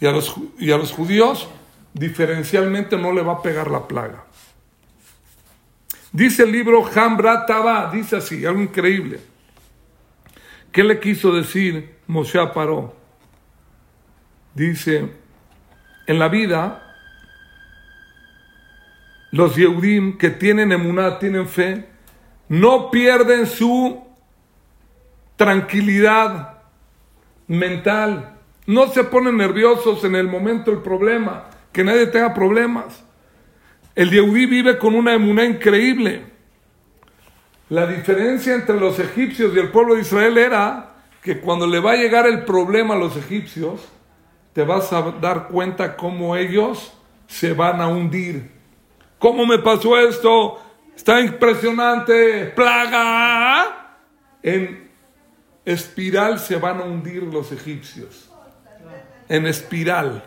[0.00, 1.48] y a los, y a los judíos,
[1.94, 4.24] diferencialmente no le va a pegar la plaga.
[6.10, 9.20] Dice el libro Hambra Taba, dice así, algo increíble.
[10.72, 12.96] ¿Qué le quiso decir Moshe Paró?
[14.56, 15.08] Dice,
[16.08, 16.89] en la vida,
[19.30, 21.86] los Yehudim que tienen emuná, tienen fe,
[22.48, 24.02] no pierden su
[25.36, 26.58] tranquilidad
[27.46, 33.04] mental, no se ponen nerviosos en el momento del problema, que nadie tenga problemas.
[33.94, 36.24] El Yehudí vive con una emuná increíble.
[37.68, 40.90] La diferencia entre los egipcios y el pueblo de Israel era
[41.22, 43.88] que cuando le va a llegar el problema a los egipcios,
[44.52, 46.92] te vas a dar cuenta cómo ellos
[47.26, 48.59] se van a hundir.
[49.20, 50.58] ¿Cómo me pasó esto?
[50.96, 52.46] Está impresionante.
[52.56, 53.96] Plaga.
[54.42, 54.90] En
[55.64, 58.30] espiral se van a hundir los egipcios.
[59.28, 60.24] En espiral.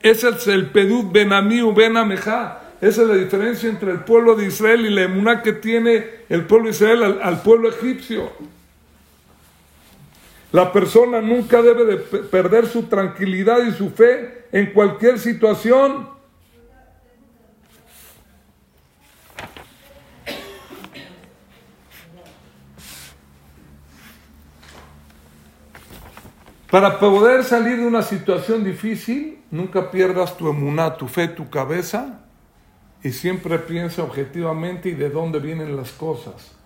[0.00, 2.58] Ese es el Pedud Benamiu Benamejá.
[2.80, 6.44] Esa es la diferencia entre el pueblo de Israel y la emuná que tiene el
[6.46, 8.32] pueblo de Israel al, pueblo egipcio.
[10.50, 16.10] La persona nunca debe de pe- perder su tranquilidad y su fe en cualquier situación.
[26.72, 32.20] Para poder salir de una situación difícil, nunca pierdas tu emuná, tu fe, tu cabeza
[33.02, 36.56] y siempre piensa objetivamente y de dónde vienen las cosas.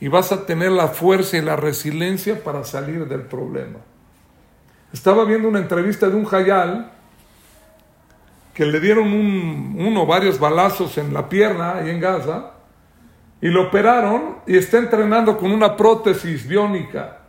[0.00, 3.78] Y vas a tener la fuerza y la resiliencia para salir del problema.
[4.92, 6.90] Estaba viendo una entrevista de un Hayal
[8.54, 12.54] que le dieron un, uno varios balazos en la pierna ahí en Gaza
[13.40, 17.20] y lo operaron y está entrenando con una prótesis biónica.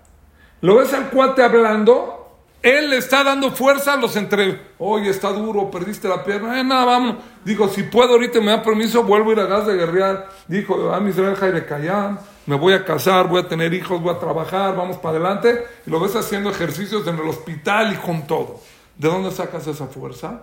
[0.61, 2.25] Lo ves al cuate hablando,
[2.65, 6.63] él le está dando fuerza a los entre, oye, está duro, perdiste la pierna, eh,
[6.63, 7.17] nada, vamos.
[7.43, 10.29] Digo, si puedo ahorita me da permiso, vuelvo a ir a Gaza a guerrear.
[10.47, 14.15] Dijo, a mi Israel Jaire Cayán, me voy a casar, voy a tener hijos, voy
[14.15, 15.63] a trabajar, vamos para adelante.
[15.85, 18.59] Y lo ves haciendo ejercicios en el hospital y con todo.
[18.97, 20.41] ¿De dónde sacas esa fuerza?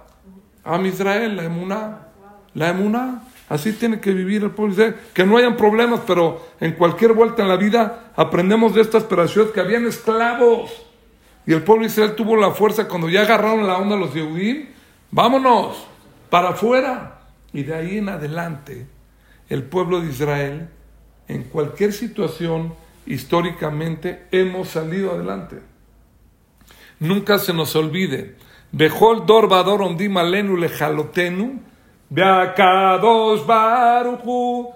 [0.62, 2.08] A mi Israel, la emuná.
[2.54, 3.22] La emuná.
[3.53, 4.96] Así tiene que vivir el pueblo Israel.
[5.12, 9.53] Que no hayan problemas, pero en cualquier vuelta en la vida aprendemos de estas operaciones
[9.53, 10.70] que habían esclavos.
[11.46, 14.68] Y el pueblo de Israel tuvo la fuerza cuando ya agarraron la onda los Yehudim.
[15.11, 15.86] Vámonos,
[16.30, 17.20] para afuera.
[17.53, 18.86] Y de ahí en adelante,
[19.50, 20.70] el pueblo de Israel,
[21.28, 22.72] en cualquier situación,
[23.05, 25.59] históricamente, hemos salido adelante.
[27.00, 28.34] Nunca se nos olvide.
[28.70, 31.61] Bejol dor vador ondim alenu lejalotenu.
[32.12, 34.70] Beakados baruchu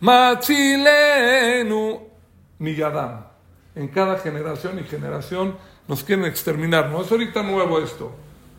[0.00, 2.00] machilenu.
[2.58, 3.24] Miyadam.
[3.76, 5.54] En cada generación y generación
[5.86, 6.88] nos quieren exterminar.
[6.88, 8.10] No es ahorita nuevo esto.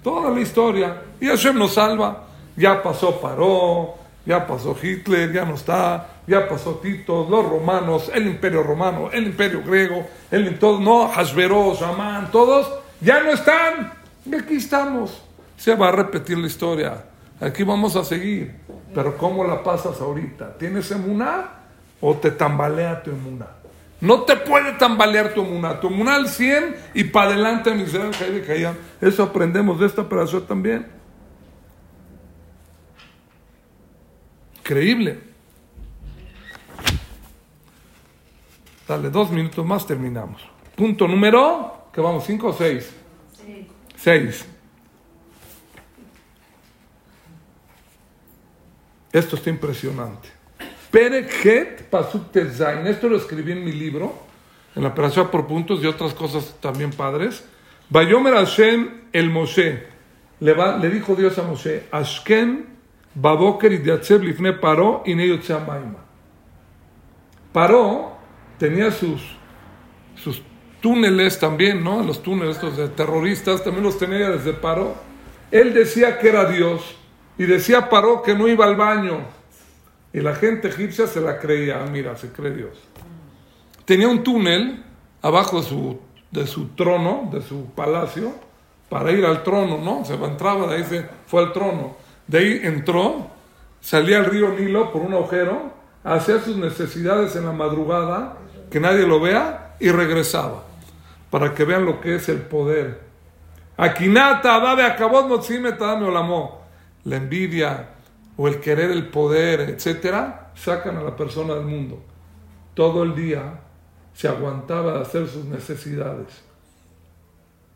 [0.04, 1.02] Toda la historia.
[1.20, 2.26] Y Hashem nos salva.
[2.56, 3.96] Ya pasó Paró,
[4.28, 9.28] ya pasó Hitler, ya no está, ya pasó Tito, los romanos, el imperio romano, el
[9.28, 12.70] imperio griego, el todo, no, Hasberos, Amán, todos
[13.00, 13.94] ya no están.
[14.26, 15.24] Y aquí estamos.
[15.58, 17.09] Se va a repetir la historia.
[17.40, 18.56] Aquí vamos a seguir.
[18.94, 20.58] Pero ¿cómo la pasas ahorita?
[20.58, 21.52] ¿Tienes emuná
[22.02, 23.48] o te tambalea tu emuná?
[24.02, 25.80] No te puede tambalear tu emuná.
[25.80, 27.86] Tu emuná al 100 y para adelante, mi
[28.42, 28.76] Kayam.
[29.02, 30.88] Eso aprendemos de esta operación también.
[34.60, 35.20] Increíble.
[38.88, 40.42] Dale, dos minutos más, terminamos.
[40.76, 42.92] Punto número, que vamos, cinco o seis.
[43.96, 44.46] Seis.
[49.12, 50.30] Esto está impresionante.
[50.92, 52.86] Perechet Pasuk Tezain.
[52.88, 54.14] Esto lo escribí en mi libro,
[54.76, 57.44] en la operación por puntos y otras cosas también padres.
[57.90, 59.84] Bayomer Hashem el Moshe.
[60.40, 62.66] Le, va- le dijo Dios a Moshe, Ashken
[63.14, 66.06] Baboker y Diatzeb Lifne Paró y Neyotze Maima.
[67.52, 68.18] Paró
[68.58, 69.22] tenía sus,
[70.16, 70.42] sus
[70.82, 72.04] túneles también, ¿no?
[72.04, 74.96] Los túneles estos de terroristas también los tenía desde Paró.
[75.52, 76.96] Él decía que era Dios
[77.40, 79.22] y decía Paró que no iba al baño.
[80.12, 82.78] Y la gente egipcia se la creía, ah, mira, se cree Dios.
[83.86, 84.84] Tenía un túnel
[85.22, 86.00] abajo de su,
[86.32, 88.34] de su trono, de su palacio,
[88.90, 90.04] para ir al trono, ¿no?
[90.04, 91.96] Se entraba, de ahí se fue al trono.
[92.28, 93.28] De ahí entró,
[93.80, 95.72] salía al río Nilo por un agujero,
[96.04, 98.38] hacía sus necesidades en la madrugada,
[98.70, 100.64] que nadie lo vea, y regresaba.
[101.30, 103.00] Para que vean lo que es el poder.
[103.78, 106.59] Akinata, Ababe, Acabot, Motzime, Tadame, Olamó.
[107.10, 107.90] La envidia
[108.38, 112.00] o el querer el poder, etcétera, sacan a la persona del mundo.
[112.76, 113.62] Todo el día
[114.14, 116.44] se aguantaba de hacer sus necesidades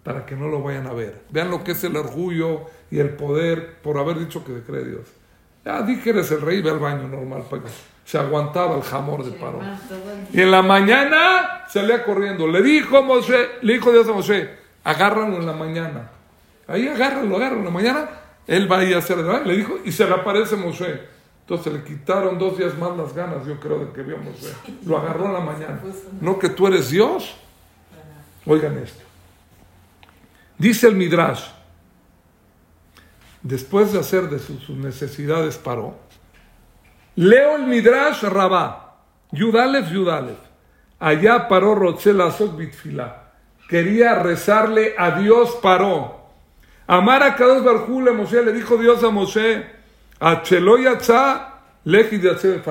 [0.04, 1.24] para que no lo vayan a ver.
[1.32, 5.08] Vean lo que es el orgullo y el poder por haber dicho que cree Dios.
[5.66, 7.44] Ya di que eres el rey, ve al baño normal.
[8.06, 9.62] Se aguantaba el jamor de paro.
[10.32, 12.48] Y en la mañana salía corriendo.
[12.48, 14.48] Le dijo Moshe, le dijo Dios a Moshe,
[14.84, 16.12] agárralo en la mañana.
[16.68, 18.10] Ahí agárralo, agárralo en la mañana.
[18.48, 21.02] Él va a ir a hacer, le dijo, y se le aparece Moshe.
[21.42, 24.54] Entonces le quitaron dos días más las ganas, yo creo, de que vio Moshe.
[24.86, 25.82] Lo agarró en la mañana.
[26.22, 27.36] No que tú eres Dios.
[28.46, 29.04] Oigan esto.
[30.58, 31.46] Dice el Midrash,
[33.42, 35.96] después de hacer de sus, sus necesidades paró,
[37.16, 38.96] leo el Midrash Rabá,
[39.32, 40.38] Yudalef, Yudalef,
[41.00, 43.32] allá paró Rotzel Azot Bitfilá,
[43.68, 46.23] quería rezarle a Dios paró,
[46.88, 49.66] amar a Kadosh Barjú le Moshe, le dicho Dios a Moshe,
[50.20, 51.54] a Cheloyatza
[51.86, 52.62] Leji de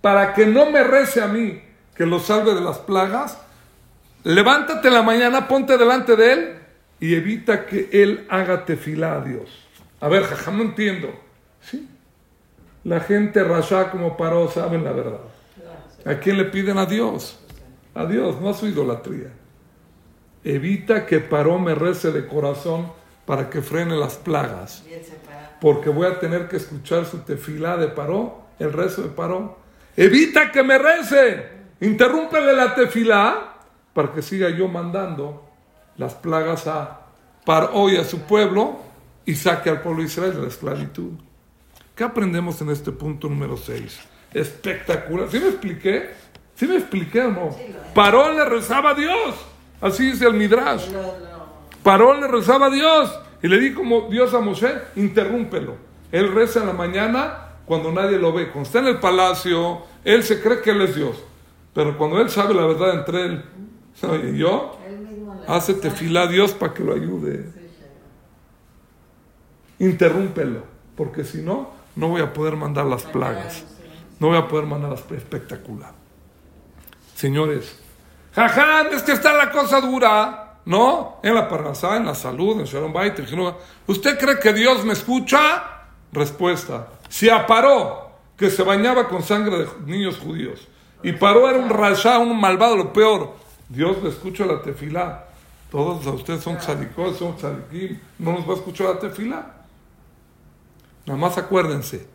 [0.00, 1.62] para que no me rece a mí,
[1.94, 3.38] que lo salve de las plagas,
[4.24, 6.58] levántate en la mañana, ponte delante de él
[7.00, 9.50] y evita que él haga tefilá a Dios.
[10.00, 11.08] A ver, jaja, no entiendo.
[11.60, 11.86] Sí.
[12.84, 15.20] La gente rasha como paró, saben la verdad.
[16.06, 17.38] ¿A quién le piden a Dios?
[17.94, 19.32] A Dios, no a su idolatría.
[20.44, 22.90] Evita que paró me rece de corazón
[23.26, 24.84] para que frene las plagas.
[25.60, 29.58] Porque voy a tener que escuchar su tefilá de paró, el rezo de paró.
[29.96, 31.60] Evita que me rece.
[31.80, 33.54] Interrúmpele la tefilá
[33.92, 35.48] para que siga yo mandando
[35.96, 37.00] las plagas a
[37.44, 38.80] Paró y a su pueblo
[39.24, 41.12] y saque al pueblo de Israel de la esclavitud.
[41.94, 43.98] ¿Qué aprendemos en este punto número 6?
[44.32, 45.28] Espectacular.
[45.30, 46.10] ¿Sí me expliqué?
[46.54, 47.56] ¿Sí me expliqué o no?
[47.94, 49.34] Paró le rezaba a Dios.
[49.80, 50.88] Así dice el Midrash.
[51.82, 53.18] Paró le rezaba a Dios.
[53.42, 55.76] Y le dijo Dios a Moshe, interrúmpelo.
[56.12, 58.50] Él reza en la mañana cuando nadie lo ve.
[58.50, 61.16] Cuando está en el palacio, él se cree que él es Dios.
[61.72, 63.44] Pero cuando él sabe la verdad entre él
[64.34, 64.76] y yo,
[65.46, 67.46] hace tefilá a Dios para que lo ayude.
[69.78, 70.64] Interrúmpelo.
[70.96, 73.64] Porque si no, no voy a poder mandar las plagas.
[74.18, 75.92] No voy a poder mandar las espectacular.
[77.14, 77.78] Señores,
[78.34, 81.18] jajá, es que está la cosa dura, ¿no?
[81.24, 83.54] En la parnasá, en la salud, en Shalom Bait, en
[83.88, 85.64] ¿Usted cree que Dios me escucha?
[86.12, 86.86] Respuesta.
[87.08, 90.68] Si aparó que se bañaba con sangre de niños judíos
[91.02, 93.34] y paró era un rasha, un malvado, lo peor,
[93.68, 95.24] Dios le escucha la tefilá.
[95.72, 99.54] Todos ustedes son tzadikos, son tzadikim, no nos va a escuchar la tefilá.
[101.04, 102.06] Nada más acuérdense,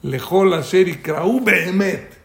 [0.00, 2.16] lejol asher y kraú behemet.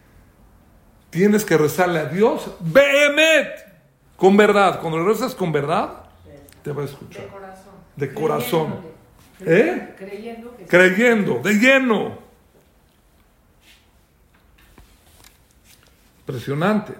[1.10, 3.73] Tienes que rezarle a Dios behemet,
[4.16, 4.80] con verdad.
[4.80, 6.04] Cuando le rezas con verdad,
[6.62, 7.24] te va a escuchar.
[7.96, 8.80] De corazón.
[9.40, 9.94] ¿Eh?
[9.98, 10.56] Creyendo.
[10.68, 12.18] Creyendo, de lleno.
[16.20, 16.94] Impresionante.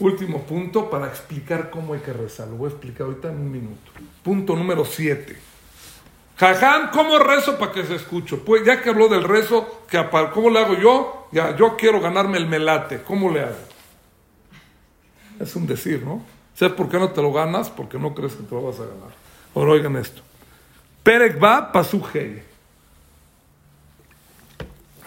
[0.00, 2.46] Último punto para explicar cómo hay que rezar.
[2.46, 3.90] Lo voy a explicar ahorita en un minuto.
[4.22, 5.47] Punto número 7.
[6.38, 8.36] Jajam, ¿cómo rezo para que se escuche?
[8.36, 9.82] Pues ya que habló del rezo,
[10.32, 11.28] ¿cómo le hago yo?
[11.32, 13.02] Ya, yo quiero ganarme el melate.
[13.02, 13.58] ¿Cómo le hago?
[15.40, 16.22] Es un decir, ¿no?
[16.54, 17.70] ¿Sabes por qué no te lo ganas?
[17.70, 19.10] Porque no crees que te lo vas a ganar.
[19.54, 20.22] Ahora oigan esto.
[21.02, 22.42] Perek va pasujei.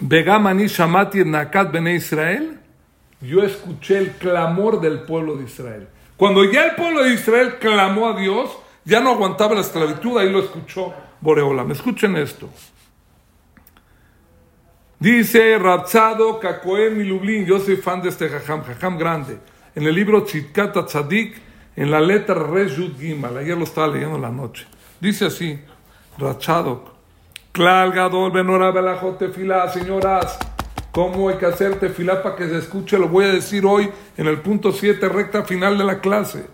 [0.00, 2.58] Begamani shamati nakat bene Israel
[3.22, 5.88] yo escuché el clamor del pueblo de Israel.
[6.16, 8.50] Cuando ya el pueblo de Israel clamó a Dios,
[8.84, 10.92] ya no aguantaba la esclavitud, ahí lo escuchó
[11.22, 11.64] Boreola.
[11.64, 12.50] Me escuchen esto.
[14.98, 19.38] Dice Rabzado Kakoem y Lublin, yo soy fan de este jajam, jajam grande.
[19.74, 21.34] En el libro Chitkata Tzadik,
[21.74, 24.66] en la letra Re Yud Gimal, ayer lo estaba leyendo en la noche.
[25.00, 25.58] Dice así,
[26.18, 26.94] Rabzado,
[27.50, 28.72] Klal Gadol Benora
[29.34, 30.38] Fila, señoras,
[30.92, 32.98] ¿Cómo hay que hacer tefilá para que se escuche?
[32.98, 36.46] Lo voy a decir hoy en el punto 7, recta final de la clase.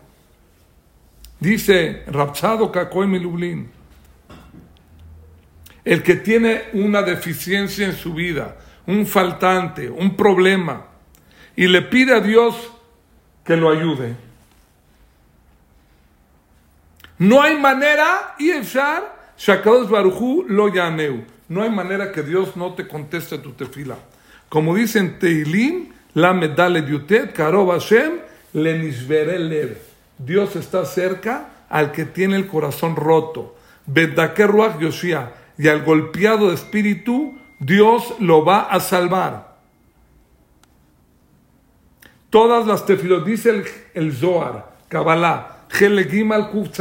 [1.41, 3.69] Dice Rapsado Kakoem Lublin,
[5.89, 10.85] el que tiene una deficiencia en su vida, un faltante, un problema,
[11.57, 12.55] y le pide a Dios
[13.43, 14.15] que lo ayude.
[17.17, 21.25] No hay manera, y Efshar, Shakados Baruchu lo yaneu.
[21.49, 23.97] No hay manera que Dios no te conteste tu tefila.
[24.51, 28.13] Como dicen Teilim, la medale diutet, Karov Hashem,
[28.53, 29.79] le lev.
[30.19, 33.57] Dios está cerca al que tiene el corazón roto.
[33.87, 35.33] Bedaker Yoshia.
[35.59, 39.59] Y al golpeado de espíritu, Dios lo va a salvar.
[42.31, 46.79] Todas las tefilot, dice el, el Zohar, Kabbalah, Gimal Kuf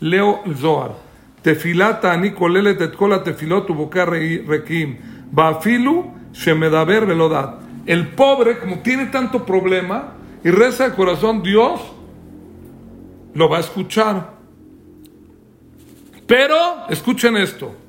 [0.00, 0.92] Leo el Zohar.
[2.36, 4.96] Kolelet et kol tefilot uboka rekim.
[5.30, 7.60] Bafilu Shemedaber Velodat.
[7.86, 11.80] El pobre, como tiene tanto problema y reza de corazón, Dios
[13.34, 14.32] lo va a escuchar.
[16.26, 17.83] Pero, escuchen esto.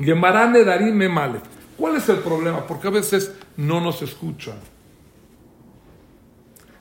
[0.00, 1.40] Gemarane Darim Male.
[1.76, 2.66] ¿Cuál es el problema?
[2.66, 4.56] Porque a veces no nos escuchan.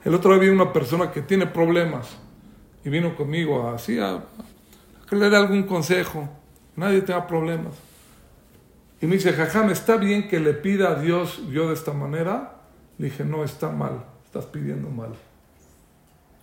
[0.03, 2.07] El otro día vi una persona que tiene problemas
[2.83, 4.23] y vino conmigo así a, a
[5.09, 6.29] que le dé algún consejo.
[6.75, 7.73] Nadie tenga problemas.
[9.01, 12.55] Y me dice, Jajam, ¿está bien que le pida a Dios yo de esta manera?
[12.97, 15.15] Le dije, no, está mal, estás pidiendo mal.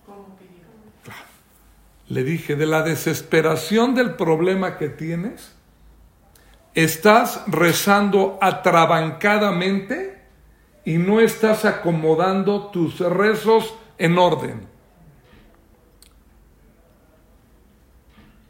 [0.07, 1.15] ¿Cómo pidió?
[2.09, 5.56] Le dije, de la desesperación del problema que tienes,
[6.77, 10.23] estás rezando atrabancadamente
[10.85, 14.69] y no estás acomodando tus rezos en orden.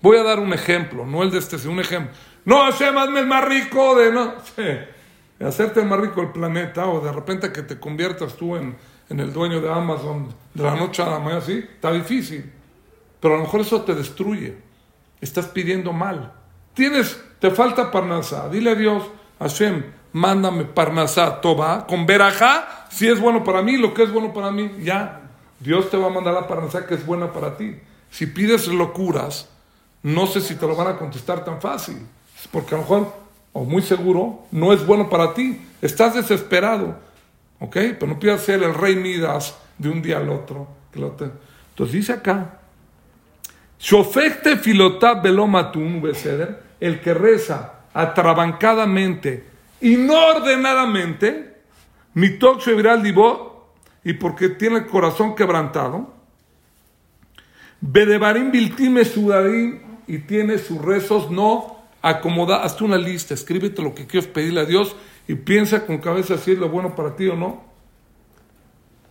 [0.02, 2.12] Voy a dar un ejemplo, no el de este, un ejemplo.
[2.44, 4.12] No, Hashem, el más rico de...
[4.12, 8.56] No, sí, hacerte el más rico del planeta o de repente que te conviertas tú
[8.56, 8.76] en,
[9.08, 12.52] en el dueño de Amazon de la noche a la mañana, sí, está difícil.
[13.20, 14.56] Pero a lo mejor eso te destruye.
[15.20, 16.32] Estás pidiendo mal.
[16.74, 18.48] Tienes, te falta Parnasá.
[18.48, 19.02] Dile a Dios,
[19.38, 24.32] Hashem, mándame Parnasá, Toba, con Berajá, si es bueno para mí, lo que es bueno
[24.32, 25.22] para mí, ya.
[25.60, 27.76] Dios te va a mandar la Parnasá que es buena para ti.
[28.10, 29.48] Si pides locuras,
[30.02, 32.06] no sé si te lo van a contestar tan fácil.
[32.50, 33.12] Porque a lo mejor,
[33.52, 35.60] o muy seguro, no es bueno para ti.
[35.82, 36.96] Estás desesperado.
[37.58, 37.74] ¿Ok?
[37.74, 40.68] Pero no pidas ser el rey Midas de un día al otro.
[40.94, 42.60] Entonces dice acá,
[43.78, 46.00] Shofekte filotab belomatun
[46.80, 49.44] el que reza atrabancadamente
[49.80, 51.56] y no ordenadamente,
[52.14, 53.74] mitok viral divo,
[54.04, 56.14] y porque tiene el corazón quebrantado,
[57.80, 64.06] bedebarim biltime sudarim, y tiene sus rezos no acomoda, hazte una lista, escríbete lo que
[64.06, 64.94] quieres pedirle a Dios
[65.26, 67.64] y piensa con cabeza si es lo bueno para ti o no.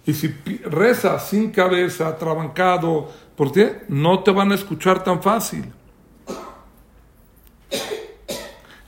[0.06, 0.28] Y si
[0.66, 3.82] reza sin cabeza, atrabancado, ¿por qué?
[3.90, 5.66] No te van a escuchar tan fácil.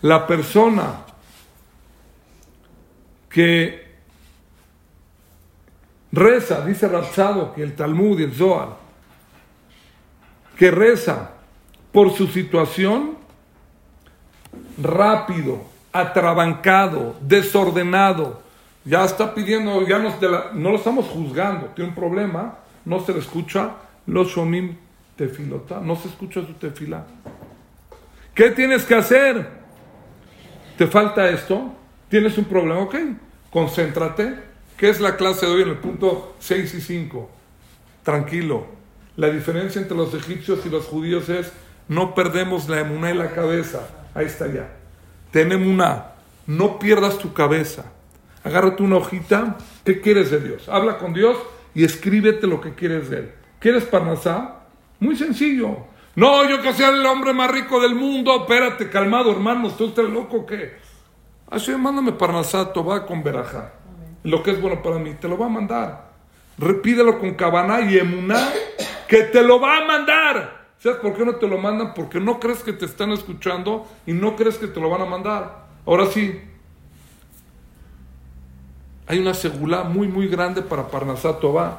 [0.07, 1.01] La persona
[3.29, 3.85] que
[6.13, 8.69] reza, dice Ratzado, que el Talmud y el Zohar,
[10.57, 11.31] que reza
[11.91, 13.17] por su situación,
[14.81, 18.41] rápido, atrabancado, desordenado,
[18.85, 20.15] ya está pidiendo, ya no,
[20.53, 23.71] no lo estamos juzgando, tiene un problema, no se le escucha
[24.05, 24.77] los shomim
[25.17, 27.05] tefilota, no se escucha su tefila.
[28.33, 29.56] ¿Qué tienes que hacer?
[30.78, 31.73] ¿Te falta esto?
[32.09, 32.80] ¿Tienes un problema?
[32.82, 32.95] Ok,
[33.49, 34.36] concéntrate.
[34.78, 37.30] ¿Qué es la clase de hoy en el punto 6 y 5?
[38.03, 38.67] Tranquilo.
[39.15, 41.51] La diferencia entre los egipcios y los judíos es
[41.88, 43.88] no perdemos la emuná en la cabeza.
[44.13, 44.69] Ahí está ya.
[45.32, 46.13] Ten emuná.
[46.45, 47.86] No pierdas tu cabeza
[48.47, 50.69] agárrate una hojita, ¿qué quieres de Dios?
[50.69, 51.38] Habla con Dios
[51.75, 53.32] y escríbete lo que quieres de Él.
[53.59, 54.61] ¿Quieres Parnasá?
[54.99, 55.86] Muy sencillo.
[56.18, 60.47] No, yo que sea el hombre más rico del mundo, espérate, calmado hermano, ¿usted loco
[60.47, 60.74] qué?
[61.47, 63.74] Así, mándame Parnasá, va con Berajá.
[64.24, 66.09] Lo que es bueno para mí, te lo va a mandar.
[66.57, 68.49] Repídelo con Cabana y Emuná,
[69.07, 70.70] que te lo va a mandar.
[70.80, 71.93] ¿Sabes por qué no te lo mandan?
[71.93, 75.05] Porque no crees que te están escuchando y no crees que te lo van a
[75.05, 75.68] mandar.
[75.86, 76.41] Ahora sí,
[79.05, 81.78] hay una segula muy, muy grande para Parnasat Toba.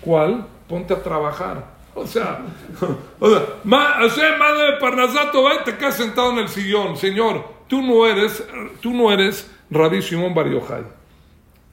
[0.00, 0.44] ¿Cuál?
[0.68, 1.75] Ponte a trabajar.
[1.96, 2.40] O sea,
[3.20, 6.96] o sea, madre de Parnasat Toba y te quedas sentado en el sillón.
[6.96, 8.44] Señor, tú no eres,
[8.80, 10.46] tú no eres Rabbi Shimon Bar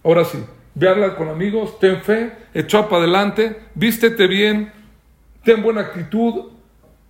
[0.03, 0.43] Ahora sí,
[0.73, 4.73] ve a hablar con amigos, ten fe, echa para adelante, vístete bien,
[5.43, 6.51] ten buena actitud,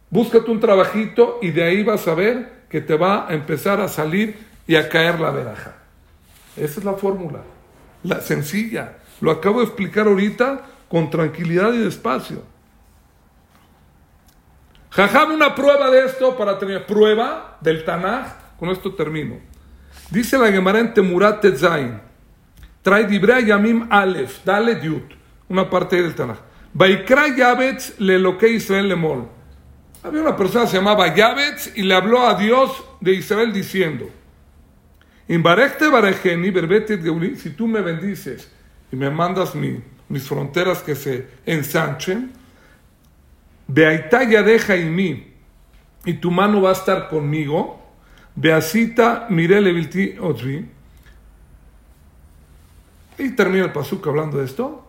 [0.10, 3.88] búscate un trabajito y de ahí vas a ver que te va a empezar a
[3.88, 4.38] salir
[4.68, 5.76] y a caer la veraja.
[6.58, 7.40] Esa es la fórmula
[8.04, 8.98] la sencilla.
[9.22, 12.44] Lo acabo de explicar ahorita con tranquilidad y despacio.
[14.94, 18.28] Jajam, una prueba de esto para tener prueba del Tanaj.
[18.60, 19.40] Con esto termino.
[20.10, 22.00] Dice la Gemara en Temurat Zain.
[22.82, 25.14] Trae Dibrea Yamim Aleph, dale Diut,
[25.50, 26.38] una parte del Tanaj.
[26.74, 29.28] Baikra Yabetz le lo que Israel le mol.
[30.04, 34.10] Había una persona que se llamaba Yabetz y le habló a Dios de Israel diciendo:
[35.28, 35.40] si
[37.50, 38.52] tú me bendices
[38.92, 42.32] y me mandas mis fronteras que se ensanchen,
[43.68, 45.34] Beaitaya deja en mí
[46.06, 47.82] y tu mano va a estar conmigo,
[48.36, 50.66] Beasita mirele vilti otvi.
[53.18, 54.88] Y termina el pasuk hablando de esto.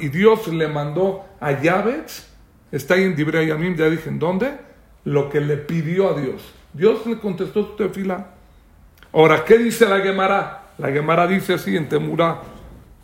[0.00, 2.28] Y Dios le mandó a Yabetz,
[2.70, 4.58] está ahí en Dibre Yamim, ya dije en dónde,
[5.04, 6.42] lo que le pidió a Dios.
[6.74, 8.34] Dios le contestó su tefila.
[9.12, 10.66] Ahora, ¿qué dice la Gemara?
[10.76, 12.42] La Gemara dice así en Temura,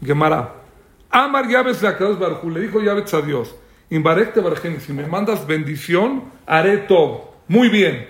[0.05, 0.66] Gemara.
[1.11, 3.55] Amar Yabes la Barjú, le dijo Yabes a Dios,
[3.91, 7.35] Inbarekte Barjen, si me mandas bendición, haré todo.
[7.49, 8.09] Muy bien.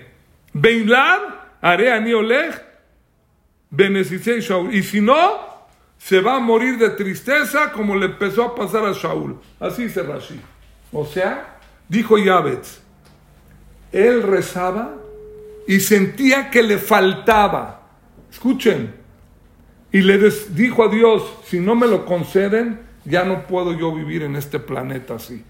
[0.53, 1.19] Beinlad,
[1.61, 2.61] haré a Niolech,
[3.69, 4.73] Benesisei Shaul.
[4.73, 5.15] Y si no,
[5.97, 9.39] se va a morir de tristeza como le empezó a pasar a Shaul.
[9.59, 10.39] Así dice Rashi.
[10.91, 12.81] O sea, dijo Yabes,
[13.91, 14.95] él rezaba
[15.67, 17.81] y sentía que le faltaba.
[18.31, 18.95] Escuchen.
[19.91, 20.17] Y le
[20.49, 24.59] dijo a Dios, si no me lo conceden, ya no puedo yo vivir en este
[24.59, 25.43] planeta así.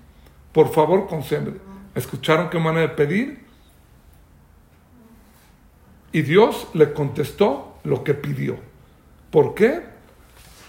[0.51, 1.59] Por favor, conceden.
[1.95, 3.39] ¿Escucharon qué manera de pedir?
[6.11, 8.57] Y Dios le contestó lo que pidió.
[9.31, 9.81] ¿Por qué?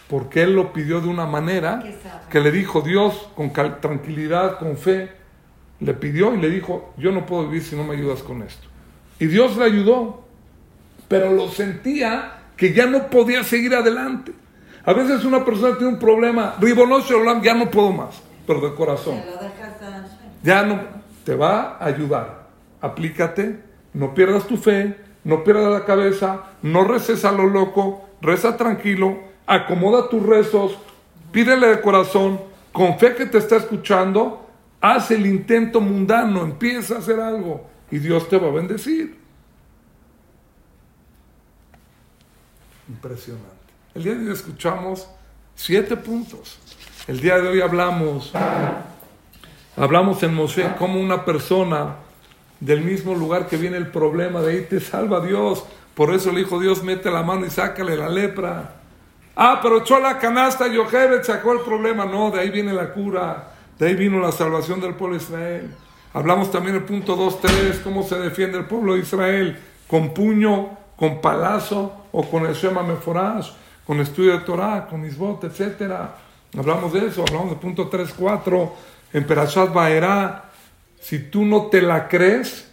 [0.09, 1.83] Porque él lo pidió de una manera
[2.31, 5.11] que le dijo Dios con tranquilidad, con fe,
[5.81, 8.67] le pidió y le dijo, yo no puedo vivir si no me ayudas con esto.
[9.19, 10.25] Y Dios le ayudó,
[11.07, 14.33] pero lo sentía que ya no podía seguir adelante.
[14.89, 19.21] A veces una persona tiene un problema, Ribonoso ya no puedo más, pero de corazón.
[20.43, 20.81] Ya no,
[21.25, 22.49] te va a ayudar.
[22.81, 23.63] Aplícate,
[23.93, 29.19] no pierdas tu fe, no pierdas la cabeza, no reces a lo loco, reza tranquilo,
[29.47, 30.79] acomoda tus rezos,
[31.33, 32.41] pídele de corazón,
[32.73, 34.49] con fe que te está escuchando,
[34.81, 39.19] haz el intento mundano, empieza a hacer algo y Dios te va a bendecir.
[42.89, 43.58] Impresionante.
[43.95, 45.09] El día de hoy escuchamos
[45.55, 46.59] siete puntos.
[47.07, 48.33] El día de hoy hablamos,
[49.77, 51.97] hablamos en Moshe como una persona
[52.61, 55.65] del mismo lugar que viene el problema, de ahí te salva Dios.
[55.95, 58.75] Por eso el Hijo Dios mete la mano y sácale la lepra.
[59.35, 60.77] Ah, pero echó la canasta y
[61.25, 62.05] sacó el problema.
[62.05, 63.53] No, de ahí viene la cura.
[63.79, 65.75] De ahí vino la salvación del pueblo de Israel.
[66.13, 69.59] Hablamos también el punto 2, 3, cómo se defiende el pueblo de Israel.
[69.87, 73.51] Con puño, con palazo o con el Shema Meforash,
[73.89, 75.91] con estudio de Torah, con Isbot, etc.
[76.55, 78.75] Hablamos de eso, hablamos del punto 3, 4.
[79.15, 80.51] En Perashat Baerá,
[81.01, 82.71] si tú no te la crees,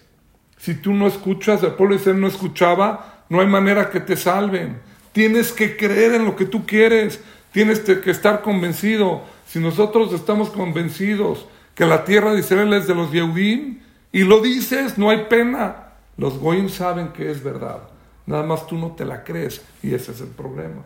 [0.58, 4.18] si tú no escuchas, el pueblo de Israel no escuchaba, no hay manera que te
[4.18, 4.82] salven.
[5.14, 7.22] Tienes que creer en lo que tú quieres.
[7.54, 9.22] Tienes que estar convencido.
[9.48, 11.46] Si nosotros estamos convencidos
[11.76, 13.80] que la tierra de Israel es de los Yehudim
[14.12, 15.94] y lo dices, no hay pena.
[16.18, 17.84] Los Goyim saben que es verdad.
[18.26, 20.84] Nada más tú no te la crees y ese es el problema.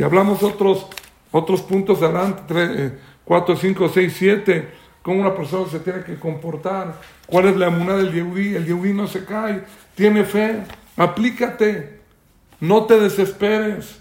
[0.00, 0.86] Y hablamos otros,
[1.30, 4.68] otros puntos adelante, 4, 5, 6, 7,
[5.02, 6.94] cómo una persona se tiene que comportar,
[7.26, 8.54] cuál es la emuná del Yehudí.
[8.54, 9.62] El Yehudí no se cae,
[9.94, 10.62] tiene fe,
[10.96, 12.00] aplícate.
[12.60, 14.00] No te desesperes.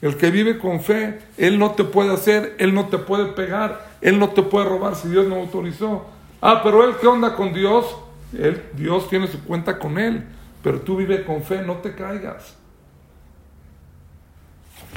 [0.00, 3.86] El que vive con fe, Él no te puede hacer, Él no te puede pegar,
[4.00, 6.06] Él no te puede robar si Dios no autorizó.
[6.40, 7.84] Ah, pero Él, ¿qué onda con Dios?
[8.32, 10.24] Él, Dios tiene su cuenta con Él,
[10.62, 12.63] pero tú vive con fe, no te caigas.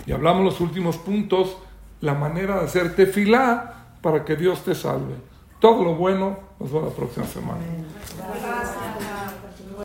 [0.05, 1.57] Y hablamos los últimos puntos,
[2.01, 5.15] la manera de hacer tefilá para que Dios te salve.
[5.59, 7.59] Todo lo bueno nos va la próxima semana.